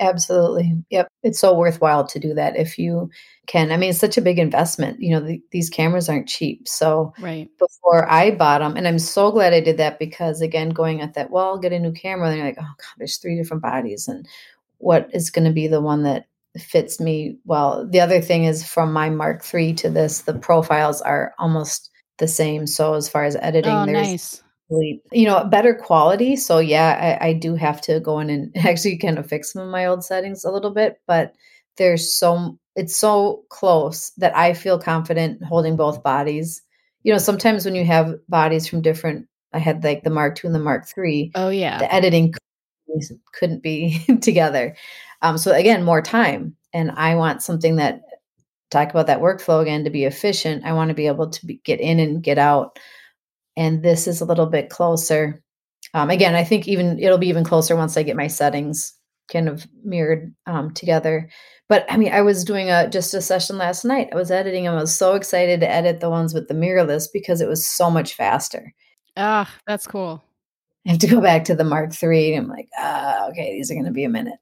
Absolutely. 0.00 0.82
Yep. 0.88 1.08
It's 1.22 1.38
so 1.38 1.54
worthwhile 1.54 2.06
to 2.06 2.18
do 2.18 2.32
that 2.32 2.56
if 2.56 2.78
you 2.78 3.10
can. 3.46 3.70
I 3.70 3.76
mean, 3.76 3.90
it's 3.90 3.98
such 3.98 4.16
a 4.16 4.22
big 4.22 4.38
investment. 4.38 5.00
You 5.00 5.10
know, 5.10 5.20
the, 5.20 5.42
these 5.52 5.68
cameras 5.68 6.08
aren't 6.08 6.26
cheap. 6.26 6.66
So, 6.66 7.12
right. 7.20 7.50
before 7.58 8.10
I 8.10 8.30
bought 8.30 8.60
them, 8.60 8.78
and 8.78 8.88
I'm 8.88 8.98
so 8.98 9.30
glad 9.30 9.52
I 9.52 9.60
did 9.60 9.76
that 9.76 9.98
because, 9.98 10.40
again, 10.40 10.70
going 10.70 11.02
at 11.02 11.14
that, 11.14 11.30
well, 11.30 11.44
I'll 11.44 11.58
get 11.58 11.74
a 11.74 11.78
new 11.78 11.92
camera. 11.92 12.28
And 12.28 12.38
you're 12.38 12.46
like, 12.46 12.56
oh, 12.58 12.62
God, 12.62 12.94
there's 12.96 13.18
three 13.18 13.36
different 13.36 13.62
bodies. 13.62 14.08
And 14.08 14.26
what 14.80 15.08
is 15.12 15.30
going 15.30 15.44
to 15.46 15.52
be 15.52 15.68
the 15.68 15.80
one 15.80 16.02
that 16.02 16.26
fits 16.58 17.00
me 17.00 17.38
well. 17.44 17.86
The 17.88 18.00
other 18.00 18.20
thing 18.20 18.44
is 18.44 18.66
from 18.66 18.92
my 18.92 19.10
Mark 19.10 19.42
III 19.52 19.74
to 19.74 19.90
this, 19.90 20.22
the 20.22 20.34
profiles 20.34 21.00
are 21.00 21.32
almost 21.38 21.90
the 22.18 22.26
same. 22.26 22.66
So 22.66 22.94
as 22.94 23.08
far 23.08 23.24
as 23.24 23.36
editing, 23.36 23.72
oh, 23.72 23.86
there's 23.86 24.08
nice. 24.08 24.42
you 25.12 25.26
know 25.26 25.44
better 25.44 25.74
quality. 25.74 26.36
So 26.36 26.58
yeah, 26.58 27.18
I, 27.20 27.28
I 27.28 27.32
do 27.34 27.54
have 27.54 27.80
to 27.82 28.00
go 28.00 28.18
in 28.18 28.30
and 28.30 28.56
actually 28.66 28.98
kind 28.98 29.18
of 29.18 29.28
fix 29.28 29.52
some 29.52 29.62
of 29.62 29.68
my 29.68 29.86
old 29.86 30.04
settings 30.04 30.44
a 30.44 30.50
little 30.50 30.70
bit, 30.70 31.00
but 31.06 31.34
there's 31.76 32.14
so 32.14 32.58
it's 32.76 32.96
so 32.96 33.44
close 33.48 34.10
that 34.18 34.36
I 34.36 34.54
feel 34.54 34.78
confident 34.78 35.42
holding 35.44 35.76
both 35.76 36.02
bodies. 36.02 36.62
You 37.02 37.12
know, 37.12 37.18
sometimes 37.18 37.64
when 37.64 37.74
you 37.74 37.84
have 37.84 38.14
bodies 38.28 38.66
from 38.66 38.82
different 38.82 39.26
I 39.52 39.58
had 39.58 39.82
like 39.82 40.04
the 40.04 40.10
Mark 40.10 40.42
II 40.42 40.48
and 40.48 40.54
the 40.54 40.60
Mark 40.60 40.86
III. 40.96 41.32
Oh 41.34 41.48
yeah. 41.48 41.78
The 41.78 41.92
editing 41.92 42.34
couldn't 43.32 43.62
be 43.62 43.98
together. 44.20 44.76
Um, 45.22 45.38
so 45.38 45.52
again, 45.52 45.84
more 45.84 46.02
time. 46.02 46.56
And 46.72 46.90
I 46.92 47.16
want 47.16 47.42
something 47.42 47.76
that 47.76 48.02
talk 48.70 48.90
about 48.90 49.08
that 49.08 49.20
workflow 49.20 49.60
again 49.60 49.84
to 49.84 49.90
be 49.90 50.04
efficient. 50.04 50.64
I 50.64 50.72
want 50.72 50.88
to 50.88 50.94
be 50.94 51.06
able 51.06 51.30
to 51.30 51.46
be, 51.46 51.60
get 51.64 51.80
in 51.80 51.98
and 51.98 52.22
get 52.22 52.38
out. 52.38 52.78
And 53.56 53.82
this 53.82 54.06
is 54.06 54.20
a 54.20 54.24
little 54.24 54.46
bit 54.46 54.70
closer. 54.70 55.42
Um, 55.92 56.10
again, 56.10 56.34
I 56.34 56.44
think 56.44 56.68
even 56.68 56.98
it'll 56.98 57.18
be 57.18 57.28
even 57.28 57.44
closer 57.44 57.74
once 57.74 57.96
I 57.96 58.02
get 58.02 58.16
my 58.16 58.28
settings 58.28 58.94
kind 59.30 59.48
of 59.48 59.66
mirrored 59.84 60.34
um, 60.46 60.72
together. 60.72 61.28
But 61.68 61.84
I 61.88 61.96
mean, 61.96 62.12
I 62.12 62.22
was 62.22 62.44
doing 62.44 62.70
a 62.70 62.88
just 62.88 63.14
a 63.14 63.20
session 63.20 63.58
last 63.58 63.84
night. 63.84 64.08
I 64.12 64.16
was 64.16 64.30
editing 64.30 64.66
and 64.66 64.76
I 64.76 64.80
was 64.80 64.94
so 64.94 65.14
excited 65.14 65.60
to 65.60 65.70
edit 65.70 66.00
the 66.00 66.10
ones 66.10 66.34
with 66.34 66.48
the 66.48 66.54
mirrorless 66.54 67.06
because 67.12 67.40
it 67.40 67.48
was 67.48 67.66
so 67.66 67.90
much 67.90 68.14
faster. 68.14 68.72
Ah, 69.16 69.52
that's 69.66 69.86
cool. 69.86 70.22
I 70.86 70.90
have 70.90 70.98
to 71.00 71.06
go 71.06 71.20
back 71.20 71.44
to 71.44 71.54
the 71.54 71.64
Mark 71.64 71.90
III. 72.02 72.34
I'm 72.34 72.48
like, 72.48 72.68
ah, 72.78 73.28
okay, 73.28 73.52
these 73.52 73.70
are 73.70 73.74
going 73.74 73.86
to 73.86 73.92
be 73.92 74.04
a 74.04 74.08
minute. 74.08 74.38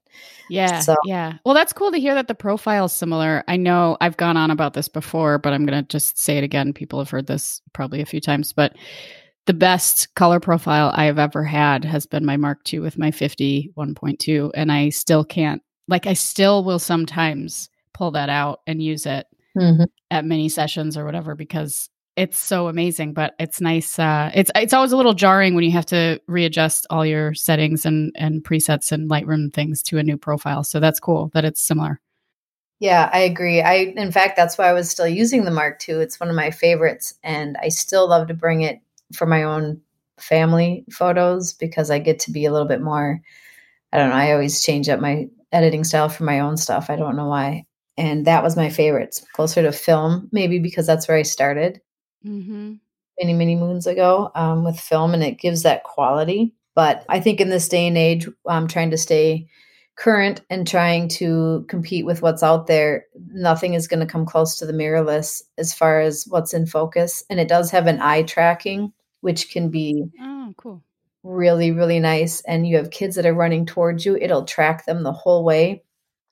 Yeah. 0.49 0.79
So. 0.79 0.95
Yeah. 1.05 1.33
Well, 1.45 1.53
that's 1.53 1.73
cool 1.73 1.91
to 1.91 1.99
hear 1.99 2.15
that 2.15 2.27
the 2.27 2.35
profile 2.35 2.85
is 2.85 2.93
similar. 2.93 3.43
I 3.47 3.57
know 3.57 3.97
I've 4.01 4.17
gone 4.17 4.37
on 4.37 4.51
about 4.51 4.73
this 4.73 4.89
before, 4.89 5.37
but 5.37 5.53
I'm 5.53 5.65
going 5.65 5.83
to 5.83 5.87
just 5.87 6.17
say 6.17 6.37
it 6.37 6.43
again. 6.43 6.73
People 6.73 6.99
have 6.99 7.09
heard 7.09 7.27
this 7.27 7.61
probably 7.73 8.01
a 8.01 8.05
few 8.05 8.21
times, 8.21 8.53
but 8.53 8.75
the 9.45 9.53
best 9.53 10.13
color 10.15 10.39
profile 10.39 10.91
I 10.93 11.05
have 11.05 11.19
ever 11.19 11.43
had 11.43 11.83
has 11.85 12.05
been 12.05 12.25
my 12.25 12.37
Mark 12.37 12.71
II 12.71 12.79
with 12.79 12.97
my 12.97 13.11
50 13.11 13.73
1.2. 13.77 14.51
And 14.53 14.71
I 14.71 14.89
still 14.89 15.23
can't, 15.23 15.61
like, 15.87 16.07
I 16.07 16.13
still 16.13 16.63
will 16.63 16.79
sometimes 16.79 17.69
pull 17.93 18.11
that 18.11 18.29
out 18.29 18.61
and 18.65 18.81
use 18.81 19.05
it 19.05 19.27
mm-hmm. 19.57 19.83
at 20.11 20.25
mini 20.25 20.49
sessions 20.49 20.97
or 20.97 21.05
whatever 21.05 21.35
because 21.35 21.89
it's 22.19 22.37
so 22.37 22.67
amazing 22.67 23.13
but 23.13 23.33
it's 23.39 23.61
nice 23.61 23.97
uh, 23.97 24.29
it's 24.35 24.51
it's 24.53 24.73
always 24.73 24.91
a 24.91 24.97
little 24.97 25.13
jarring 25.13 25.55
when 25.55 25.63
you 25.63 25.71
have 25.71 25.85
to 25.85 26.19
readjust 26.27 26.85
all 26.89 27.05
your 27.05 27.33
settings 27.33 27.85
and 27.85 28.11
and 28.15 28.43
presets 28.43 28.91
and 28.91 29.09
lightroom 29.09 29.53
things 29.53 29.81
to 29.81 29.97
a 29.97 30.03
new 30.03 30.17
profile 30.17 30.61
so 30.61 30.81
that's 30.81 30.99
cool 30.99 31.31
that 31.33 31.45
it's 31.45 31.61
similar. 31.61 32.01
Yeah 32.79 33.09
i 33.13 33.19
agree. 33.19 33.61
I 33.61 33.93
in 33.95 34.11
fact 34.11 34.35
that's 34.35 34.57
why 34.57 34.67
i 34.67 34.73
was 34.73 34.89
still 34.89 35.07
using 35.07 35.45
the 35.45 35.51
mark 35.51 35.81
ii 35.87 35.95
it's 35.95 36.19
one 36.19 36.29
of 36.29 36.35
my 36.35 36.51
favorites 36.51 37.13
and 37.23 37.55
i 37.63 37.69
still 37.69 38.07
love 38.07 38.27
to 38.27 38.33
bring 38.33 38.61
it 38.61 38.81
for 39.13 39.25
my 39.25 39.43
own 39.43 39.79
family 40.19 40.83
photos 40.91 41.53
because 41.53 41.89
i 41.89 41.99
get 41.99 42.19
to 42.19 42.31
be 42.31 42.45
a 42.45 42.51
little 42.51 42.67
bit 42.67 42.81
more 42.81 43.21
i 43.93 43.97
don't 43.97 44.09
know 44.09 44.15
i 44.15 44.33
always 44.33 44.61
change 44.61 44.89
up 44.89 44.99
my 44.99 45.25
editing 45.53 45.85
style 45.85 46.09
for 46.09 46.25
my 46.25 46.41
own 46.41 46.57
stuff 46.57 46.89
i 46.89 46.97
don't 46.97 47.15
know 47.15 47.27
why 47.27 47.65
and 47.97 48.27
that 48.27 48.43
was 48.43 48.57
my 48.57 48.69
favorite 48.69 49.21
closer 49.33 49.61
to 49.61 49.71
film 49.71 50.27
maybe 50.33 50.59
because 50.59 50.85
that's 50.85 51.07
where 51.07 51.17
i 51.17 51.21
started 51.21 51.79
mm-hmm. 52.25 52.73
many, 53.19 53.33
many 53.33 53.55
moons 53.55 53.87
ago 53.87 54.31
um, 54.35 54.63
with 54.63 54.79
film, 54.79 55.13
and 55.13 55.23
it 55.23 55.39
gives 55.39 55.63
that 55.63 55.83
quality. 55.83 56.53
But 56.75 57.05
I 57.09 57.19
think 57.19 57.41
in 57.41 57.49
this 57.49 57.67
day 57.67 57.87
and 57.87 57.97
age, 57.97 58.27
I'm 58.47 58.67
trying 58.67 58.91
to 58.91 58.97
stay 58.97 59.49
current 59.99 60.41
and 60.49 60.65
trying 60.65 61.09
to 61.09 61.65
compete 61.67 62.05
with 62.05 62.21
what's 62.21 62.41
out 62.41 62.67
there. 62.67 63.05
Nothing 63.31 63.73
is 63.73 63.87
going 63.87 63.99
to 63.99 64.05
come 64.05 64.25
close 64.25 64.57
to 64.57 64.65
the 64.65 64.73
mirrorless 64.73 65.41
as 65.57 65.73
far 65.73 65.99
as 65.99 66.25
what's 66.29 66.53
in 66.53 66.65
focus. 66.65 67.23
And 67.29 67.39
it 67.39 67.49
does 67.49 67.69
have 67.71 67.85
an 67.85 67.99
eye 68.01 68.23
tracking, 68.23 68.93
which 69.19 69.51
can 69.51 69.69
be 69.69 70.05
oh, 70.21 70.53
cool. 70.55 70.81
really, 71.23 71.71
really 71.71 71.99
nice. 71.99 72.39
And 72.41 72.65
you 72.65 72.77
have 72.77 72.91
kids 72.91 73.17
that 73.17 73.25
are 73.25 73.33
running 73.33 73.65
towards 73.65 74.05
you, 74.05 74.15
it'll 74.15 74.45
track 74.45 74.85
them 74.85 75.03
the 75.03 75.11
whole 75.11 75.43
way. 75.43 75.83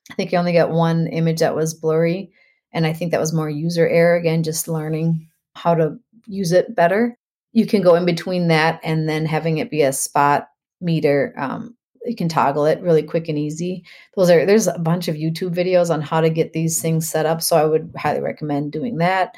I 0.10 0.14
think 0.14 0.32
you 0.32 0.38
only 0.38 0.54
got 0.54 0.72
one 0.72 1.08
image 1.08 1.40
that 1.40 1.56
was 1.56 1.74
blurry. 1.74 2.32
And 2.72 2.88
I 2.88 2.94
think 2.94 3.12
that 3.12 3.20
was 3.20 3.34
more 3.34 3.50
user 3.50 3.88
error, 3.88 4.16
again, 4.16 4.44
just 4.44 4.70
learning 4.70 5.28
how 5.58 5.76
to 5.76 5.98
use 6.28 6.52
it 6.52 6.76
better. 6.76 7.18
You 7.54 7.66
can 7.66 7.82
go 7.82 7.96
in 7.96 8.06
between 8.06 8.48
that 8.50 8.80
and 8.84 9.10
then 9.10 9.26
having 9.26 9.58
it 9.58 9.72
be 9.72 9.82
a 9.82 9.94
spot 9.94 10.48
meter. 10.80 11.34
Um, 11.38 11.76
you 12.06 12.16
can 12.16 12.30
toggle 12.30 12.66
it 12.66 12.82
really 12.82 13.04
quick 13.04 13.28
and 13.28 13.38
easy. 13.38 13.84
Those 14.16 14.30
are 14.30 14.46
there's 14.46 14.68
a 14.68 14.80
bunch 14.80 15.08
of 15.08 15.16
YouTube 15.16 15.56
videos 15.56 15.90
on 15.94 16.02
how 16.02 16.22
to 16.22 16.30
get 16.30 16.54
these 16.54 16.82
things 16.82 17.10
set 17.10 17.26
up. 17.26 17.42
So 17.42 17.58
I 17.58 17.66
would 17.66 17.92
highly 17.98 18.22
recommend 18.22 18.72
doing 18.72 18.98
that 18.98 19.36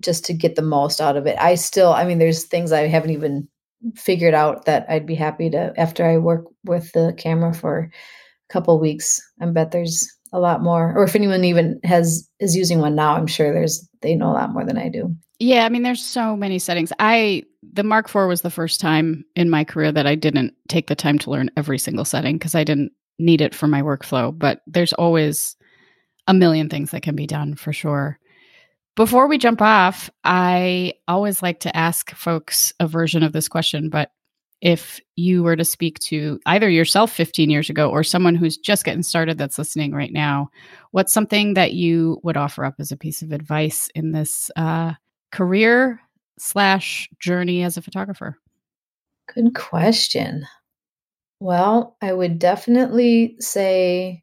just 0.00 0.24
to 0.26 0.34
get 0.34 0.56
the 0.56 0.62
most 0.62 1.00
out 1.00 1.16
of 1.16 1.26
it. 1.26 1.36
I 1.40 1.54
still, 1.54 1.92
I 1.92 2.04
mean, 2.04 2.18
there's 2.18 2.44
things 2.44 2.72
I 2.72 2.86
haven't 2.86 3.10
even 3.10 3.48
figured 3.94 4.34
out 4.34 4.64
that 4.64 4.86
I'd 4.88 5.06
be 5.06 5.14
happy 5.14 5.50
to 5.50 5.72
after 5.76 6.04
I 6.04 6.16
work 6.16 6.44
with 6.64 6.92
the 6.92 7.14
camera 7.16 7.54
for 7.54 7.78
a 7.78 8.52
couple 8.52 8.78
weeks. 8.80 9.20
I 9.40 9.46
bet 9.46 9.70
there's 9.70 10.15
a 10.36 10.40
lot 10.40 10.62
more. 10.62 10.92
Or 10.94 11.04
if 11.04 11.16
anyone 11.16 11.44
even 11.44 11.80
has 11.82 12.28
is 12.38 12.54
using 12.54 12.80
one 12.80 12.94
now, 12.94 13.16
I'm 13.16 13.26
sure 13.26 13.52
there's 13.52 13.88
they 14.02 14.14
know 14.14 14.30
a 14.30 14.34
lot 14.34 14.52
more 14.52 14.64
than 14.64 14.76
I 14.76 14.88
do. 14.88 15.14
Yeah, 15.38 15.64
I 15.64 15.68
mean, 15.70 15.82
there's 15.82 16.04
so 16.04 16.36
many 16.36 16.58
settings. 16.58 16.92
I 16.98 17.42
the 17.72 17.82
Mark 17.82 18.08
IV 18.08 18.28
was 18.28 18.42
the 18.42 18.50
first 18.50 18.80
time 18.80 19.24
in 19.34 19.50
my 19.50 19.64
career 19.64 19.90
that 19.90 20.06
I 20.06 20.14
didn't 20.14 20.54
take 20.68 20.86
the 20.86 20.94
time 20.94 21.18
to 21.20 21.30
learn 21.30 21.50
every 21.56 21.78
single 21.78 22.04
setting 22.04 22.36
because 22.36 22.54
I 22.54 22.64
didn't 22.64 22.92
need 23.18 23.40
it 23.40 23.54
for 23.54 23.66
my 23.66 23.82
workflow. 23.82 24.36
But 24.36 24.60
there's 24.66 24.92
always 24.92 25.56
a 26.28 26.34
million 26.34 26.68
things 26.68 26.90
that 26.90 27.02
can 27.02 27.16
be 27.16 27.26
done 27.26 27.54
for 27.54 27.72
sure. 27.72 28.18
Before 28.94 29.26
we 29.26 29.38
jump 29.38 29.60
off, 29.60 30.10
I 30.24 30.94
always 31.08 31.42
like 31.42 31.60
to 31.60 31.76
ask 31.76 32.10
folks 32.12 32.72
a 32.80 32.86
version 32.86 33.22
of 33.22 33.32
this 33.32 33.48
question, 33.48 33.90
but 33.90 34.10
if 34.60 35.00
you 35.16 35.42
were 35.42 35.56
to 35.56 35.64
speak 35.64 35.98
to 35.98 36.40
either 36.46 36.68
yourself 36.68 37.12
15 37.12 37.50
years 37.50 37.68
ago 37.68 37.90
or 37.90 38.02
someone 38.02 38.34
who's 38.34 38.56
just 38.56 38.84
getting 38.84 39.02
started 39.02 39.38
that's 39.38 39.58
listening 39.58 39.92
right 39.92 40.12
now, 40.12 40.48
what's 40.92 41.12
something 41.12 41.54
that 41.54 41.72
you 41.72 42.18
would 42.22 42.36
offer 42.36 42.64
up 42.64 42.74
as 42.78 42.90
a 42.90 42.96
piece 42.96 43.22
of 43.22 43.32
advice 43.32 43.88
in 43.94 44.12
this 44.12 44.50
uh, 44.56 44.92
career 45.30 46.00
slash 46.38 47.08
journey 47.18 47.62
as 47.62 47.76
a 47.76 47.82
photographer? 47.82 48.38
Good 49.34 49.54
question. 49.54 50.46
Well, 51.40 51.96
I 52.00 52.12
would 52.12 52.38
definitely 52.38 53.36
say 53.40 54.22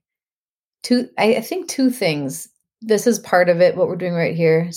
two, 0.81 1.09
I, 1.17 1.35
I 1.35 1.41
think 1.41 1.67
two 1.67 1.91
things. 1.91 2.49
This 2.81 3.05
is 3.07 3.19
part 3.19 3.49
of 3.49 3.61
it, 3.61 3.75
what 3.75 3.87
we're 3.87 3.95
doing 3.95 4.13
right 4.13 4.35
here. 4.35 4.69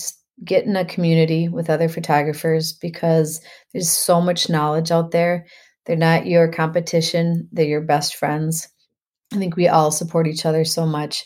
Get 0.44 0.64
in 0.64 0.76
a 0.76 0.84
community 0.84 1.48
with 1.48 1.70
other 1.70 1.88
photographers 1.88 2.72
because 2.72 3.40
there's 3.72 3.90
so 3.90 4.20
much 4.20 4.50
knowledge 4.50 4.90
out 4.90 5.10
there. 5.10 5.46
They're 5.86 5.96
not 5.96 6.26
your 6.26 6.48
competition, 6.48 7.48
they're 7.52 7.64
your 7.64 7.80
best 7.80 8.16
friends. 8.16 8.68
I 9.32 9.38
think 9.38 9.56
we 9.56 9.68
all 9.68 9.90
support 9.90 10.26
each 10.26 10.44
other 10.44 10.64
so 10.64 10.86
much. 10.86 11.24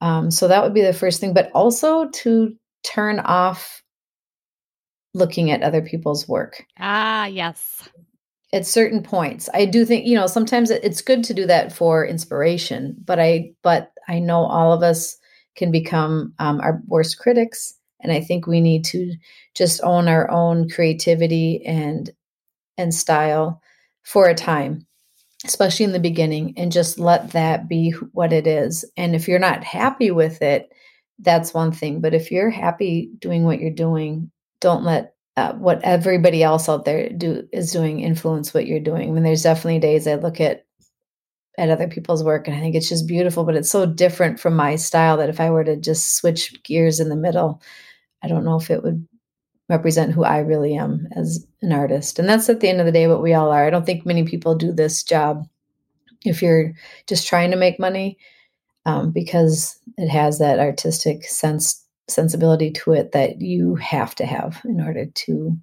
Um, 0.00 0.30
so 0.30 0.48
that 0.48 0.62
would 0.62 0.74
be 0.74 0.82
the 0.82 0.92
first 0.92 1.20
thing, 1.20 1.34
but 1.34 1.50
also 1.52 2.08
to 2.08 2.54
turn 2.82 3.20
off 3.20 3.82
looking 5.14 5.50
at 5.50 5.62
other 5.62 5.82
people's 5.82 6.28
work. 6.28 6.64
Ah, 6.78 7.26
yes. 7.26 7.88
At 8.52 8.66
certain 8.66 9.02
points, 9.02 9.48
I 9.54 9.64
do 9.64 9.84
think 9.84 10.06
you 10.06 10.16
know 10.16 10.26
sometimes 10.26 10.70
it's 10.70 11.02
good 11.02 11.22
to 11.24 11.34
do 11.34 11.46
that 11.46 11.72
for 11.72 12.04
inspiration, 12.04 12.96
but 13.04 13.20
I 13.20 13.52
but 13.62 13.92
I 14.08 14.18
know 14.18 14.44
all 14.44 14.72
of 14.72 14.82
us 14.82 15.16
can 15.56 15.70
become 15.70 16.34
um, 16.40 16.60
our 16.60 16.80
worst 16.86 17.18
critics, 17.18 17.74
and 18.02 18.12
I 18.12 18.20
think 18.20 18.46
we 18.46 18.60
need 18.60 18.84
to 18.86 19.14
just 19.54 19.80
own 19.82 20.08
our 20.08 20.30
own 20.30 20.68
creativity 20.68 21.64
and 21.64 22.10
and 22.78 22.94
style 22.94 23.60
for 24.02 24.28
a 24.28 24.34
time 24.34 24.86
especially 25.44 25.84
in 25.84 25.92
the 25.92 26.00
beginning, 26.00 26.54
and 26.56 26.72
just 26.72 26.98
let 26.98 27.30
that 27.30 27.68
be 27.68 27.92
what 28.12 28.32
it 28.32 28.46
is. 28.46 28.84
And 28.96 29.14
if 29.14 29.26
you're 29.26 29.38
not 29.38 29.64
happy 29.64 30.10
with 30.10 30.42
it, 30.42 30.70
that's 31.18 31.54
one 31.54 31.72
thing. 31.72 32.00
But 32.00 32.14
if 32.14 32.30
you're 32.30 32.50
happy 32.50 33.10
doing 33.18 33.44
what 33.44 33.60
you're 33.60 33.70
doing, 33.70 34.30
don't 34.60 34.84
let 34.84 35.14
uh, 35.36 35.54
what 35.54 35.82
everybody 35.82 36.42
else 36.42 36.68
out 36.68 36.84
there 36.84 37.08
do 37.08 37.48
is 37.52 37.72
doing 37.72 38.00
influence 38.00 38.52
what 38.52 38.66
you're 38.66 38.80
doing. 38.80 39.08
I 39.08 39.12
mean, 39.12 39.22
there's 39.22 39.42
definitely 39.42 39.78
days 39.78 40.06
I 40.06 40.16
look 40.16 40.40
at 40.40 40.66
at 41.58 41.70
other 41.70 41.88
people's 41.88 42.24
work 42.24 42.46
and 42.46 42.56
I 42.56 42.60
think 42.60 42.74
it's 42.74 42.88
just 42.88 43.06
beautiful, 43.06 43.44
but 43.44 43.54
it's 43.54 43.70
so 43.70 43.84
different 43.84 44.40
from 44.40 44.56
my 44.56 44.76
style 44.76 45.16
that 45.18 45.28
if 45.28 45.40
I 45.40 45.50
were 45.50 45.64
to 45.64 45.76
just 45.76 46.16
switch 46.16 46.62
gears 46.62 47.00
in 47.00 47.08
the 47.08 47.16
middle, 47.16 47.60
I 48.22 48.28
don't 48.28 48.44
know 48.44 48.56
if 48.56 48.70
it 48.70 48.82
would 48.82 49.06
represent 49.68 50.12
who 50.12 50.24
I 50.24 50.38
really 50.38 50.74
am 50.74 51.06
as 51.14 51.46
an 51.62 51.72
artist. 51.72 52.18
And 52.18 52.28
that's 52.28 52.48
at 52.48 52.60
the 52.60 52.68
end 52.68 52.80
of 52.80 52.86
the 52.86 52.92
day 52.92 53.06
what 53.06 53.22
we 53.22 53.34
all 53.34 53.52
are. 53.52 53.64
I 53.64 53.70
don't 53.70 53.86
think 53.86 54.04
many 54.04 54.24
people 54.24 54.54
do 54.56 54.72
this 54.72 55.04
job 55.04 55.46
if 56.24 56.42
you're 56.42 56.72
just 57.06 57.28
trying 57.28 57.52
to 57.52 57.56
make 57.56 57.78
money 57.78 58.18
um, 58.84 59.12
because 59.12 59.78
it 59.96 60.08
has 60.08 60.38
that 60.38 60.58
artistic 60.58 61.24
sense 61.24 61.84
sensibility 62.08 62.72
to 62.72 62.92
it 62.92 63.12
that 63.12 63.40
you 63.40 63.76
have 63.76 64.16
to 64.16 64.26
have 64.26 64.60
in 64.64 64.80
order 64.80 65.06
to 65.06 65.56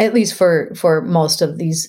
at 0.00 0.12
least 0.12 0.34
for 0.34 0.72
for 0.74 1.00
most 1.00 1.42
of 1.42 1.58
these 1.58 1.88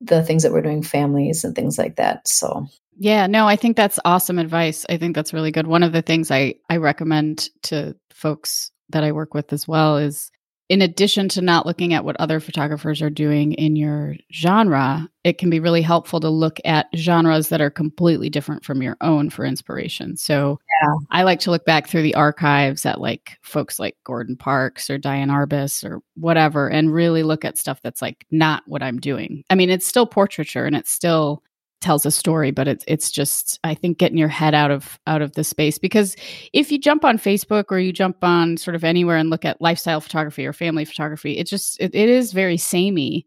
the 0.00 0.24
things 0.24 0.42
that 0.42 0.50
we're 0.50 0.60
doing 0.60 0.82
families 0.82 1.44
and 1.44 1.54
things 1.54 1.78
like 1.78 1.94
that 1.96 2.26
so 2.26 2.66
yeah 2.98 3.28
no 3.28 3.46
i 3.46 3.54
think 3.54 3.76
that's 3.76 4.00
awesome 4.04 4.40
advice 4.40 4.84
i 4.88 4.96
think 4.96 5.14
that's 5.14 5.32
really 5.32 5.52
good 5.52 5.68
one 5.68 5.84
of 5.84 5.92
the 5.92 6.02
things 6.02 6.32
i 6.32 6.52
i 6.68 6.76
recommend 6.76 7.48
to 7.62 7.94
folks 8.10 8.72
that 8.90 9.04
i 9.04 9.12
work 9.12 9.34
with 9.34 9.52
as 9.52 9.66
well 9.66 9.96
is 9.96 10.30
in 10.68 10.82
addition 10.82 11.30
to 11.30 11.40
not 11.40 11.64
looking 11.64 11.94
at 11.94 12.04
what 12.04 12.16
other 12.20 12.40
photographers 12.40 13.00
are 13.00 13.08
doing 13.08 13.52
in 13.54 13.74
your 13.74 14.16
genre, 14.32 15.08
it 15.24 15.38
can 15.38 15.48
be 15.48 15.60
really 15.60 15.80
helpful 15.80 16.20
to 16.20 16.28
look 16.28 16.60
at 16.64 16.88
genres 16.94 17.48
that 17.48 17.62
are 17.62 17.70
completely 17.70 18.28
different 18.28 18.64
from 18.64 18.82
your 18.82 18.96
own 19.00 19.30
for 19.30 19.46
inspiration. 19.46 20.16
So 20.16 20.58
yeah. 20.82 20.94
I 21.10 21.22
like 21.22 21.40
to 21.40 21.50
look 21.50 21.64
back 21.64 21.86
through 21.86 22.02
the 22.02 22.14
archives 22.14 22.84
at 22.84 23.00
like 23.00 23.38
folks 23.42 23.78
like 23.78 23.96
Gordon 24.04 24.36
Parks 24.36 24.90
or 24.90 24.98
Diane 24.98 25.30
Arbus 25.30 25.88
or 25.88 26.02
whatever 26.16 26.68
and 26.68 26.92
really 26.92 27.22
look 27.22 27.46
at 27.46 27.56
stuff 27.56 27.80
that's 27.82 28.02
like 28.02 28.26
not 28.30 28.62
what 28.66 28.82
I'm 28.82 28.98
doing. 28.98 29.44
I 29.48 29.54
mean, 29.54 29.70
it's 29.70 29.86
still 29.86 30.06
portraiture 30.06 30.66
and 30.66 30.76
it's 30.76 30.92
still 30.92 31.42
tells 31.80 32.04
a 32.04 32.10
story 32.10 32.50
but 32.50 32.66
it's 32.66 32.84
it's 32.88 33.10
just 33.10 33.60
i 33.62 33.72
think 33.72 33.98
getting 33.98 34.18
your 34.18 34.28
head 34.28 34.54
out 34.54 34.70
of 34.70 34.98
out 35.06 35.22
of 35.22 35.32
the 35.32 35.44
space 35.44 35.78
because 35.78 36.16
if 36.52 36.72
you 36.72 36.78
jump 36.78 37.04
on 37.04 37.18
facebook 37.18 37.66
or 37.70 37.78
you 37.78 37.92
jump 37.92 38.16
on 38.22 38.56
sort 38.56 38.74
of 38.74 38.82
anywhere 38.82 39.16
and 39.16 39.30
look 39.30 39.44
at 39.44 39.60
lifestyle 39.60 40.00
photography 40.00 40.44
or 40.44 40.52
family 40.52 40.84
photography 40.84 41.38
it 41.38 41.46
just 41.46 41.80
it, 41.80 41.94
it 41.94 42.08
is 42.08 42.32
very 42.32 42.56
samey. 42.56 43.26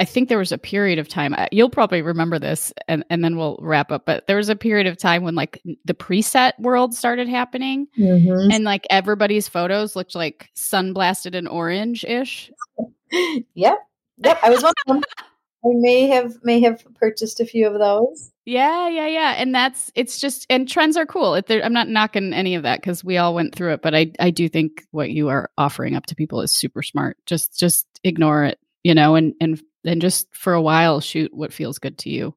I 0.00 0.04
think 0.04 0.28
there 0.28 0.38
was 0.38 0.52
a 0.52 0.58
period 0.58 1.00
of 1.00 1.08
time 1.08 1.34
you'll 1.50 1.70
probably 1.70 2.02
remember 2.02 2.38
this 2.38 2.72
and 2.86 3.04
and 3.10 3.24
then 3.24 3.36
we'll 3.36 3.58
wrap 3.60 3.90
up 3.90 4.06
but 4.06 4.28
there 4.28 4.36
was 4.36 4.48
a 4.48 4.54
period 4.54 4.86
of 4.86 4.96
time 4.96 5.24
when 5.24 5.34
like 5.34 5.60
the 5.84 5.94
preset 5.94 6.52
world 6.60 6.94
started 6.94 7.28
happening 7.28 7.88
mm-hmm. 7.98 8.48
and 8.52 8.62
like 8.62 8.86
everybody's 8.90 9.48
photos 9.48 9.96
looked 9.96 10.14
like 10.14 10.50
sunblasted 10.54 11.34
and 11.34 11.48
orange 11.48 12.04
ish 12.04 12.48
yep. 13.54 13.78
Yep 14.18 14.38
i 14.44 14.50
was 14.50 14.62
one 14.62 14.72
of 14.86 14.94
them 14.94 15.02
I 15.64 15.70
may 15.74 16.06
have 16.06 16.34
may 16.44 16.60
have 16.60 16.86
purchased 16.94 17.40
a 17.40 17.46
few 17.46 17.66
of 17.66 17.78
those. 17.78 18.30
Yeah, 18.44 18.88
yeah, 18.88 19.08
yeah, 19.08 19.34
and 19.36 19.54
that's 19.54 19.90
it's 19.94 20.20
just 20.20 20.46
and 20.48 20.68
trends 20.68 20.96
are 20.96 21.06
cool. 21.06 21.40
I'm 21.48 21.72
not 21.72 21.88
knocking 21.88 22.32
any 22.32 22.54
of 22.54 22.62
that 22.62 22.80
because 22.80 23.02
we 23.02 23.16
all 23.18 23.34
went 23.34 23.54
through 23.54 23.74
it, 23.74 23.82
but 23.82 23.94
I 23.94 24.12
I 24.20 24.30
do 24.30 24.48
think 24.48 24.86
what 24.92 25.10
you 25.10 25.28
are 25.28 25.50
offering 25.58 25.96
up 25.96 26.06
to 26.06 26.14
people 26.14 26.40
is 26.42 26.52
super 26.52 26.82
smart. 26.82 27.16
Just 27.26 27.58
just 27.58 27.86
ignore 28.04 28.44
it, 28.44 28.58
you 28.84 28.94
know, 28.94 29.16
and 29.16 29.34
and 29.40 29.60
and 29.84 30.00
just 30.00 30.28
for 30.32 30.54
a 30.54 30.62
while 30.62 31.00
shoot 31.00 31.34
what 31.34 31.52
feels 31.52 31.78
good 31.78 31.98
to 31.98 32.10
you. 32.10 32.34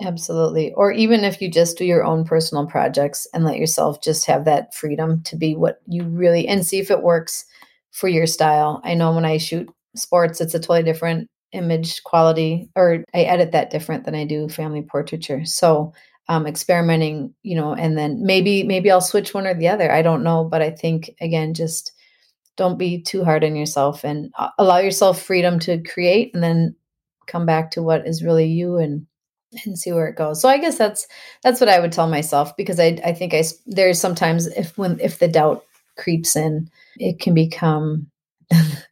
Absolutely. 0.00 0.72
Or 0.74 0.92
even 0.92 1.24
if 1.24 1.40
you 1.40 1.50
just 1.50 1.78
do 1.78 1.84
your 1.84 2.04
own 2.04 2.24
personal 2.24 2.66
projects 2.66 3.26
and 3.32 3.44
let 3.44 3.56
yourself 3.56 4.00
just 4.00 4.26
have 4.26 4.44
that 4.44 4.74
freedom 4.74 5.22
to 5.24 5.36
be 5.36 5.56
what 5.56 5.80
you 5.86 6.04
really 6.04 6.46
and 6.46 6.64
see 6.64 6.78
if 6.78 6.90
it 6.90 7.02
works 7.02 7.44
for 7.90 8.08
your 8.08 8.26
style. 8.26 8.80
I 8.84 8.94
know 8.94 9.12
when 9.12 9.24
I 9.24 9.38
shoot 9.38 9.68
sports, 9.96 10.40
it's 10.40 10.54
a 10.54 10.60
totally 10.60 10.84
different 10.84 11.28
image 11.52 12.02
quality 12.04 12.68
or 12.76 13.04
I 13.14 13.22
edit 13.22 13.52
that 13.52 13.70
different 13.70 14.04
than 14.04 14.14
I 14.14 14.24
do 14.24 14.48
family 14.48 14.82
portraiture. 14.82 15.44
So 15.44 15.92
um, 16.28 16.46
experimenting, 16.46 17.34
you 17.42 17.56
know, 17.56 17.72
and 17.72 17.96
then 17.96 18.22
maybe 18.22 18.62
maybe 18.62 18.90
I'll 18.90 19.00
switch 19.00 19.32
one 19.32 19.46
or 19.46 19.54
the 19.54 19.68
other. 19.68 19.90
I 19.90 20.02
don't 20.02 20.22
know, 20.22 20.44
but 20.44 20.60
I 20.60 20.70
think 20.70 21.10
again, 21.20 21.54
just 21.54 21.92
don't 22.56 22.78
be 22.78 23.00
too 23.00 23.24
hard 23.24 23.44
on 23.44 23.56
yourself 23.56 24.04
and 24.04 24.30
uh, 24.38 24.50
allow 24.58 24.78
yourself 24.78 25.22
freedom 25.22 25.58
to 25.60 25.82
create, 25.82 26.34
and 26.34 26.42
then 26.42 26.76
come 27.26 27.46
back 27.46 27.70
to 27.72 27.82
what 27.82 28.06
is 28.06 28.22
really 28.22 28.46
you 28.46 28.76
and 28.76 29.06
and 29.64 29.78
see 29.78 29.92
where 29.92 30.08
it 30.08 30.16
goes. 30.16 30.42
So 30.42 30.48
I 30.48 30.58
guess 30.58 30.76
that's 30.76 31.06
that's 31.42 31.60
what 31.60 31.70
I 31.70 31.80
would 31.80 31.92
tell 31.92 32.08
myself 32.08 32.54
because 32.56 32.78
I 32.78 32.98
I 33.04 33.12
think 33.14 33.32
I 33.32 33.42
there's 33.66 34.00
sometimes 34.00 34.46
if 34.48 34.76
when 34.76 35.00
if 35.00 35.18
the 35.18 35.28
doubt 35.28 35.64
creeps 35.96 36.36
in, 36.36 36.68
it 36.98 37.20
can 37.20 37.32
become 37.32 38.10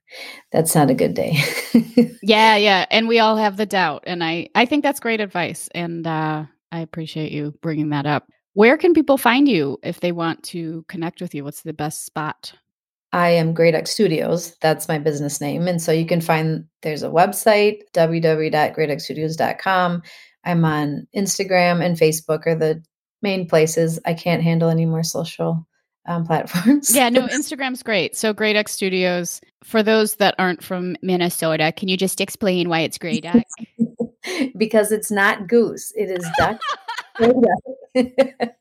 that's 0.52 0.74
not 0.74 0.90
a 0.90 0.94
good 0.94 1.14
day. 1.14 1.38
yeah, 2.22 2.56
yeah, 2.56 2.86
and 2.90 3.08
we 3.08 3.18
all 3.18 3.36
have 3.36 3.56
the 3.56 3.66
doubt, 3.66 4.04
and 4.06 4.22
I 4.22 4.48
I 4.54 4.66
think 4.66 4.82
that's 4.82 5.00
great 5.00 5.20
advice, 5.20 5.68
and 5.74 6.06
uh, 6.06 6.44
I 6.72 6.80
appreciate 6.80 7.32
you 7.32 7.54
bringing 7.62 7.90
that 7.90 8.06
up. 8.06 8.28
Where 8.54 8.78
can 8.78 8.94
people 8.94 9.18
find 9.18 9.48
you 9.48 9.78
if 9.82 10.00
they 10.00 10.12
want 10.12 10.42
to 10.44 10.84
connect 10.88 11.20
with 11.20 11.34
you? 11.34 11.44
What's 11.44 11.62
the 11.62 11.74
best 11.74 12.06
spot? 12.06 12.54
I 13.12 13.30
am 13.30 13.54
Grey 13.54 13.70
Duck 13.70 13.86
Studios. 13.86 14.56
That's 14.60 14.88
my 14.88 14.98
business 14.98 15.40
name. 15.40 15.68
And 15.68 15.80
so 15.80 15.92
you 15.92 16.06
can 16.06 16.20
find 16.20 16.64
there's 16.82 17.02
a 17.02 17.08
website, 17.08 17.80
www.greyduckstudios.com. 17.94 20.02
I'm 20.44 20.64
on 20.64 21.06
Instagram 21.14 21.84
and 21.84 21.96
Facebook 21.96 22.46
are 22.46 22.54
the 22.54 22.82
main 23.22 23.48
places. 23.48 23.98
I 24.06 24.14
can't 24.14 24.42
handle 24.42 24.68
any 24.68 24.86
more 24.86 25.02
social 25.02 25.66
um, 26.06 26.24
platforms. 26.24 26.94
Yeah, 26.94 27.08
no, 27.08 27.26
Instagram's 27.28 27.82
great. 27.82 28.16
So 28.16 28.32
Grey 28.32 28.52
Duck 28.52 28.68
Studios. 28.68 29.40
For 29.64 29.82
those 29.82 30.16
that 30.16 30.34
aren't 30.38 30.62
from 30.62 30.96
Minnesota, 31.02 31.72
can 31.76 31.88
you 31.88 31.96
just 31.96 32.20
explain 32.20 32.68
why 32.68 32.80
it's 32.80 32.98
Grey 32.98 33.20
Duck? 33.20 33.42
because 34.56 34.92
it's 34.92 35.10
not 35.10 35.48
goose; 35.48 35.92
it 35.96 36.10
is 36.10 36.26
duck. 36.38 36.60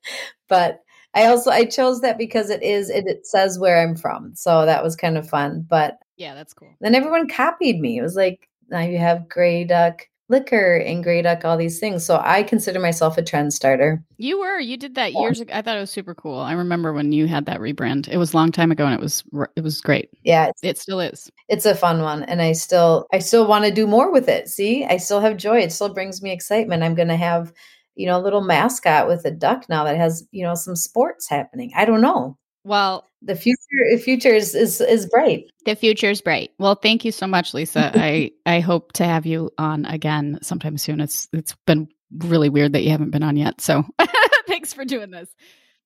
but 0.48 0.82
I 1.14 1.26
also 1.26 1.52
I 1.52 1.66
chose 1.66 2.02
that 2.02 2.18
because 2.18 2.50
it 2.50 2.64
is 2.64 2.90
it, 2.90 3.06
it 3.08 3.28
says 3.28 3.60
where 3.60 3.82
I'm 3.82 3.96
from, 3.96 4.34
so 4.36 4.66
that 4.66 4.84
was 4.84 4.96
kind 4.96 5.18
of 5.18 5.30
fun. 5.30 5.66
But 5.68 6.00
yeah, 6.18 6.34
that's 6.34 6.54
cool. 6.54 6.74
Then 6.82 6.96
everyone 6.96 7.28
copied 7.28 7.80
me. 7.80 7.98
It 7.98 8.02
was 8.02 8.16
like 8.16 8.50
now 8.70 8.82
you 8.82 8.98
have 8.98 9.30
Grey 9.30 9.64
Duck 9.64 10.08
liquor 10.28 10.78
and 10.78 11.04
Grey 11.04 11.22
Duck, 11.22 11.46
all 11.46 11.58
these 11.58 11.80
things. 11.80 12.06
So 12.06 12.20
I 12.24 12.44
consider 12.44 12.80
myself 12.80 13.18
a 13.18 13.24
trend 13.24 13.54
starter. 13.54 14.04
You 14.18 14.40
were, 14.40 14.60
you 14.60 14.76
did 14.76 14.96
that 14.96 15.14
years 15.14 15.40
ago. 15.40 15.54
I 15.54 15.62
thought 15.62 15.78
it 15.78 15.82
was 15.82 15.92
super 15.92 16.16
cool. 16.16 16.40
I 16.40 16.54
remember 16.54 16.94
when 16.94 17.12
you 17.12 17.28
had 17.28 17.46
that 17.46 17.60
rebrand. 17.60 18.08
It 18.08 18.18
was 18.18 18.34
a 18.34 18.38
long 18.38 18.52
time 18.52 18.72
ago 18.72 18.86
and 18.86 18.94
it 18.96 19.00
was, 19.00 19.24
it 19.56 19.62
was 19.62 19.82
great. 19.82 20.10
Yeah. 20.24 20.52
It 20.64 20.78
still 20.80 21.00
is. 21.00 21.30
It's 21.48 21.66
a 21.66 21.76
fun 21.76 22.02
one. 22.02 22.24
And 22.24 22.42
I 22.42 22.54
still, 22.54 23.06
I 23.14 23.20
still 23.20 23.48
want 23.48 23.66
to 23.66 23.72
do 23.72 23.86
more 23.86 24.12
with 24.12 24.28
it. 24.28 24.50
See, 24.50 24.84
I 24.86 24.98
still 24.98 25.22
have 25.22 25.38
joy. 25.38 25.60
It 25.60 25.72
still 25.72 25.94
brings 25.94 26.22
me 26.22 26.32
excitement. 26.32 26.82
I'm 26.82 26.96
going 26.96 27.10
to 27.10 27.16
have, 27.16 27.54
you 27.96 28.08
know, 28.08 28.20
a 28.20 28.24
little 28.24 28.42
mascot 28.42 29.08
with 29.08 29.26
a 29.26 29.32
duck 29.32 29.70
now 29.70 29.84
that 29.84 29.98
has, 29.98 30.28
you 30.32 30.44
know, 30.44 30.56
some 30.56 30.76
sports 30.76 31.30
happening. 31.30 31.72
I 31.76 31.86
don't 31.86 32.02
know. 32.02 32.38
Well, 32.66 33.08
the 33.22 33.36
future 33.36 34.04
future 34.04 34.34
is, 34.34 34.56
is 34.56 34.82
is 34.82 35.06
bright. 35.06 35.46
The 35.66 35.76
future 35.76 36.10
is 36.10 36.20
bright. 36.20 36.52
Well, 36.58 36.74
thank 36.74 37.06
you 37.06 37.12
so 37.12 37.28
much, 37.28 37.54
Lisa. 37.54 37.92
I 37.96 38.32
I 38.48 38.60
hope 38.60 38.92
to 38.94 39.06
have 39.06 39.28
you 39.28 39.52
on 39.60 39.86
again 39.86 40.40
sometime 40.42 40.78
soon. 40.78 41.00
It's 41.00 41.28
it's 41.32 41.56
been 41.68 41.88
really 42.12 42.50
weird 42.50 42.74
that 42.74 42.84
you 42.84 42.90
haven't 42.90 43.12
been 43.12 43.24
on 43.24 43.38
yet. 43.38 43.62
So, 43.62 43.84
thanks 44.48 44.74
for 44.74 44.84
doing 44.84 45.12
this. 45.12 45.30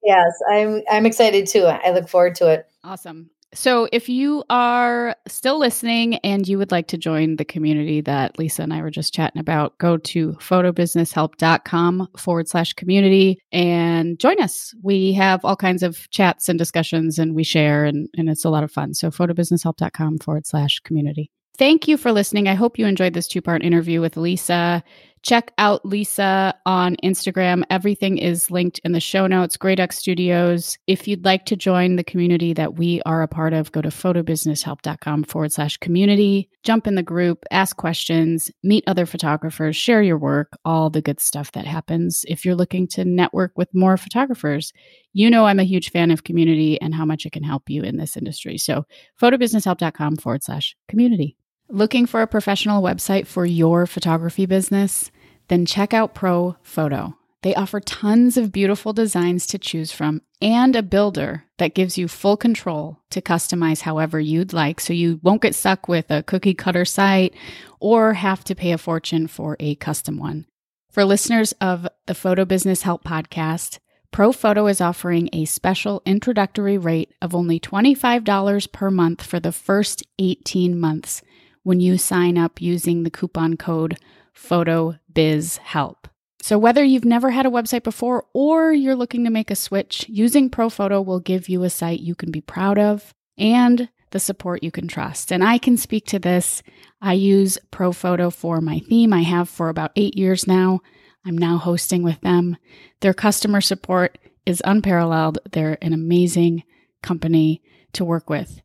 Yes, 0.04 0.32
I'm 0.50 0.82
I'm 0.90 1.06
excited 1.06 1.48
too. 1.48 1.66
I 1.66 1.92
look 1.92 2.08
forward 2.08 2.36
to 2.36 2.48
it. 2.48 2.66
Awesome. 2.84 3.30
So, 3.54 3.88
if 3.92 4.08
you 4.08 4.44
are 4.52 5.16
still 5.28 5.58
listening 5.58 6.16
and 6.18 6.48
you 6.48 6.60
would 6.60 6.72
like 6.72 6.88
to 6.90 6.98
join 6.98 7.38
the 7.38 7.46
community 7.46 8.00
that 8.02 8.38
Lisa 8.38 8.62
and 8.62 8.72
I 8.72 8.82
were 8.82 8.92
just 8.92 9.14
chatting 9.14 9.40
about, 9.40 9.78
go 9.80 9.98
to 9.98 10.34
photobusinesshelp.com 10.34 12.10
forward 12.16 12.48
slash 12.48 12.74
community 12.74 13.40
and 13.52 14.20
join 14.20 14.40
us. 14.40 14.76
We 14.84 15.14
have 15.14 15.44
all 15.44 15.56
kinds 15.56 15.82
of 15.82 16.08
chats 16.12 16.48
and 16.48 16.60
discussions 16.60 17.18
and 17.18 17.34
we 17.34 17.44
share, 17.44 17.86
and, 17.86 18.08
and 18.16 18.30
it's 18.30 18.46
a 18.46 18.52
lot 18.52 18.64
of 18.64 18.72
fun. 18.72 18.94
So, 18.94 19.10
photobusinesshelp.com 19.10 20.20
forward 20.20 20.46
slash 20.46 20.80
community. 20.82 21.32
Thank 21.58 21.90
you 21.90 21.98
for 21.98 22.14
listening. 22.14 22.48
I 22.48 22.54
hope 22.54 22.80
you 22.80 22.86
enjoyed 22.86 23.14
this 23.14 23.28
two 23.28 23.42
part 23.42 23.64
interview 23.64 24.00
with 24.00 24.16
Lisa. 24.16 24.82
Check 25.22 25.52
out 25.58 25.86
Lisa 25.86 26.54
on 26.66 26.96
Instagram. 27.04 27.64
Everything 27.70 28.18
is 28.18 28.50
linked 28.50 28.80
in 28.84 28.94
the 28.94 29.00
show 29.00 29.28
notes. 29.28 29.58
Grey 29.58 29.76
Duck 29.76 29.92
Studios. 29.92 30.78
If 30.88 31.08
you'd 31.08 31.26
like 31.26 31.46
to 31.46 31.56
join 31.56 31.96
the 31.96 32.04
community 32.04 32.54
that 32.54 32.76
we 32.78 33.02
are 33.06 33.22
a 33.22 33.28
part 33.28 33.54
of, 33.54 33.72
go 33.72 33.82
to 33.82 33.90
photobusinesshelp.com 33.90 35.24
forward 35.26 35.52
slash 35.52 35.78
community. 35.78 36.50
Jump 36.64 36.88
in 36.88 36.96
the 36.96 37.04
group, 37.04 37.44
ask 37.52 37.78
questions, 37.78 38.52
meet 38.64 38.84
other 38.88 39.06
photographers, 39.06 39.76
share 39.76 40.02
your 40.02 40.18
work, 40.18 40.58
all 40.66 40.90
the 40.90 41.02
good 41.02 41.20
stuff 41.20 41.52
that 41.54 41.66
happens. 41.66 42.26
If 42.28 42.46
you're 42.46 42.56
looking 42.56 42.88
to 42.90 43.06
network 43.06 43.54
with 43.56 43.74
more 43.74 43.98
photographers, 43.98 44.74
you 45.14 45.30
know 45.30 45.46
I'm 45.46 45.60
a 45.60 45.64
huge 45.64 45.92
fan 45.92 46.12
of 46.12 46.24
community 46.24 46.80
and 46.82 46.94
how 46.94 47.06
much 47.06 47.26
it 47.26 47.32
can 47.32 47.44
help 47.44 47.70
you 47.70 47.84
in 47.84 47.98
this 47.98 48.16
industry. 48.16 48.58
So 48.58 48.86
photobusinesshelp.com 49.22 50.18
forward 50.18 50.44
slash 50.44 50.76
community. 50.88 51.36
Looking 51.72 52.08
for 52.08 52.24
a 52.24 52.28
professional 52.28 52.82
website 52.82 53.28
for 53.28 53.46
your 53.46 53.86
photography 53.86 54.48
business? 54.48 55.12
Then 55.50 55.68
check 55.68 55.94
out 55.94 56.16
Pro 56.16 56.56
Photo. 56.64 57.16
They 57.44 57.54
offer 57.54 57.80
tons 57.80 58.38
of 58.38 58.52
beautiful 58.52 58.92
designs 58.92 59.46
to 59.46 59.60
choose 59.60 59.92
from 59.92 60.24
and 60.42 60.76
a 60.76 60.82
builder 60.82 61.44
that 61.60 61.76
gives 61.76 61.96
you 61.96 62.08
full 62.08 62.38
control 62.38 62.98
to 63.12 63.22
customize 63.22 63.82
however 63.82 64.20
you'd 64.20 64.52
like 64.52 64.80
so 64.80 64.94
you 64.94 65.20
won't 65.22 65.44
get 65.44 65.54
stuck 65.54 65.88
with 65.88 66.10
a 66.10 66.24
cookie 66.24 66.56
cutter 66.56 66.86
site 66.86 67.36
or 67.80 68.14
have 68.14 68.44
to 68.46 68.56
pay 68.56 68.72
a 68.72 68.80
fortune 68.80 69.28
for 69.28 69.56
a 69.60 69.76
custom 69.76 70.18
one. 70.18 70.48
For 70.90 71.06
listeners 71.06 71.52
of 71.62 71.88
the 72.08 72.16
Photo 72.16 72.46
Business 72.46 72.82
Help 72.82 73.04
podcast, 73.04 73.78
Pro 74.10 74.32
Photo 74.32 74.66
is 74.66 74.82
offering 74.82 75.30
a 75.32 75.46
special 75.46 76.02
introductory 76.04 76.80
rate 76.80 77.14
of 77.22 77.36
only 77.36 77.60
$25 77.60 78.72
per 78.72 78.90
month 78.90 79.22
for 79.22 79.40
the 79.40 79.52
first 79.52 80.04
18 80.18 80.80
months 80.80 81.22
when 81.64 81.80
you 81.80 81.98
sign 81.98 82.38
up 82.38 82.62
using 82.62 83.04
the 83.04 83.12
coupon 83.12 83.58
code 83.58 83.98
PhotoBizHelp. 84.36 85.96
So, 86.42 86.58
whether 86.58 86.84
you've 86.84 87.06
never 87.06 87.32
had 87.32 87.46
a 87.46 87.52
website 87.52 87.84
before 87.84 88.26
or 88.34 88.72
you're 88.72 88.96
looking 88.96 89.26
to 89.26 89.30
make 89.30 89.52
a 89.52 89.56
switch, 89.56 90.06
using 90.08 90.50
ProPhoto 90.50 91.06
will 91.06 91.20
give 91.20 91.50
you 91.50 91.64
a 91.64 91.70
site 91.70 92.00
you 92.00 92.16
can 92.16 92.32
be 92.32 92.42
proud 92.42 92.78
of 92.80 93.14
and 93.38 93.90
the 94.12 94.20
support 94.20 94.64
you 94.64 94.72
can 94.72 94.88
trust. 94.88 95.32
And 95.32 95.44
I 95.44 95.58
can 95.58 95.78
speak 95.78 96.06
to 96.08 96.20
this. 96.20 96.64
I 97.02 97.14
use 97.14 97.58
ProPhoto 97.72 98.34
for 98.34 98.62
my 98.62 98.80
theme. 98.80 99.14
I 99.14 99.22
have 99.22 99.50
for 99.50 99.70
about 99.70 99.92
eight 99.96 100.18
years 100.18 100.48
now. 100.48 100.80
I'm 101.26 101.38
now 101.38 101.58
hosting 101.58 102.04
with 102.04 102.22
them. 102.22 102.58
Their 103.02 103.14
customer 103.14 103.62
support 103.62 104.18
is 104.46 104.64
unparalleled. 104.66 105.40
They're 105.52 105.78
an 105.82 105.94
amazing 105.94 106.64
company 107.04 107.62
to 107.94 108.06
work 108.06 108.30
with. 108.30 108.62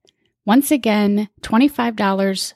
Once 0.46 0.70
again, 0.70 1.28
$25 1.42 2.54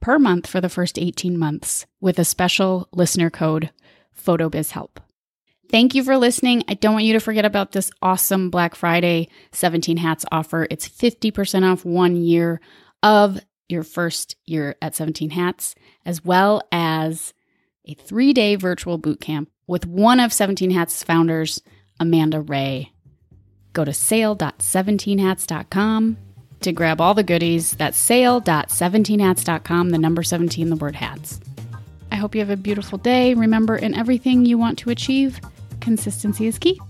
per 0.00 0.18
month 0.18 0.46
for 0.46 0.60
the 0.60 0.68
first 0.68 0.98
18 0.98 1.38
months 1.38 1.86
with 2.00 2.18
a 2.18 2.24
special 2.24 2.88
listener 2.92 3.30
code 3.30 3.70
PhotoBizHelp. 4.18 4.96
Thank 5.70 5.94
you 5.94 6.02
for 6.02 6.16
listening. 6.16 6.64
I 6.66 6.74
don't 6.74 6.94
want 6.94 7.04
you 7.04 7.12
to 7.12 7.20
forget 7.20 7.44
about 7.44 7.70
this 7.72 7.92
awesome 8.02 8.50
Black 8.50 8.74
Friday 8.74 9.28
17 9.52 9.98
hats 9.98 10.24
offer. 10.32 10.66
It's 10.68 10.88
50% 10.88 11.70
off 11.70 11.84
one 11.84 12.16
year 12.16 12.60
of 13.02 13.38
your 13.68 13.82
first 13.84 14.34
year 14.46 14.74
at 14.82 14.96
17 14.96 15.30
hats, 15.30 15.76
as 16.04 16.24
well 16.24 16.60
as 16.72 17.32
a 17.84 17.94
three 17.94 18.32
day 18.32 18.56
virtual 18.56 18.98
boot 18.98 19.20
camp 19.20 19.48
with 19.68 19.86
one 19.86 20.18
of 20.18 20.32
17 20.32 20.72
hats 20.72 21.04
founders, 21.04 21.62
Amanda 22.00 22.40
Ray. 22.40 22.92
Go 23.72 23.84
to 23.84 23.92
sale.17hats.com 23.92 26.16
to 26.60 26.72
grab 26.72 27.00
all 27.00 27.14
the 27.14 27.22
goodies. 27.22 27.72
That's 27.72 27.98
sale.17hats.com, 27.98 29.90
the 29.90 29.98
number 29.98 30.22
17, 30.22 30.70
the 30.70 30.76
word 30.76 30.96
hats. 30.96 31.40
I 32.12 32.16
hope 32.16 32.34
you 32.34 32.40
have 32.40 32.50
a 32.50 32.56
beautiful 32.56 32.98
day. 32.98 33.34
Remember, 33.34 33.76
in 33.76 33.94
everything 33.94 34.44
you 34.44 34.58
want 34.58 34.78
to 34.80 34.90
achieve, 34.90 35.40
consistency 35.80 36.46
is 36.46 36.58
key. 36.58 36.80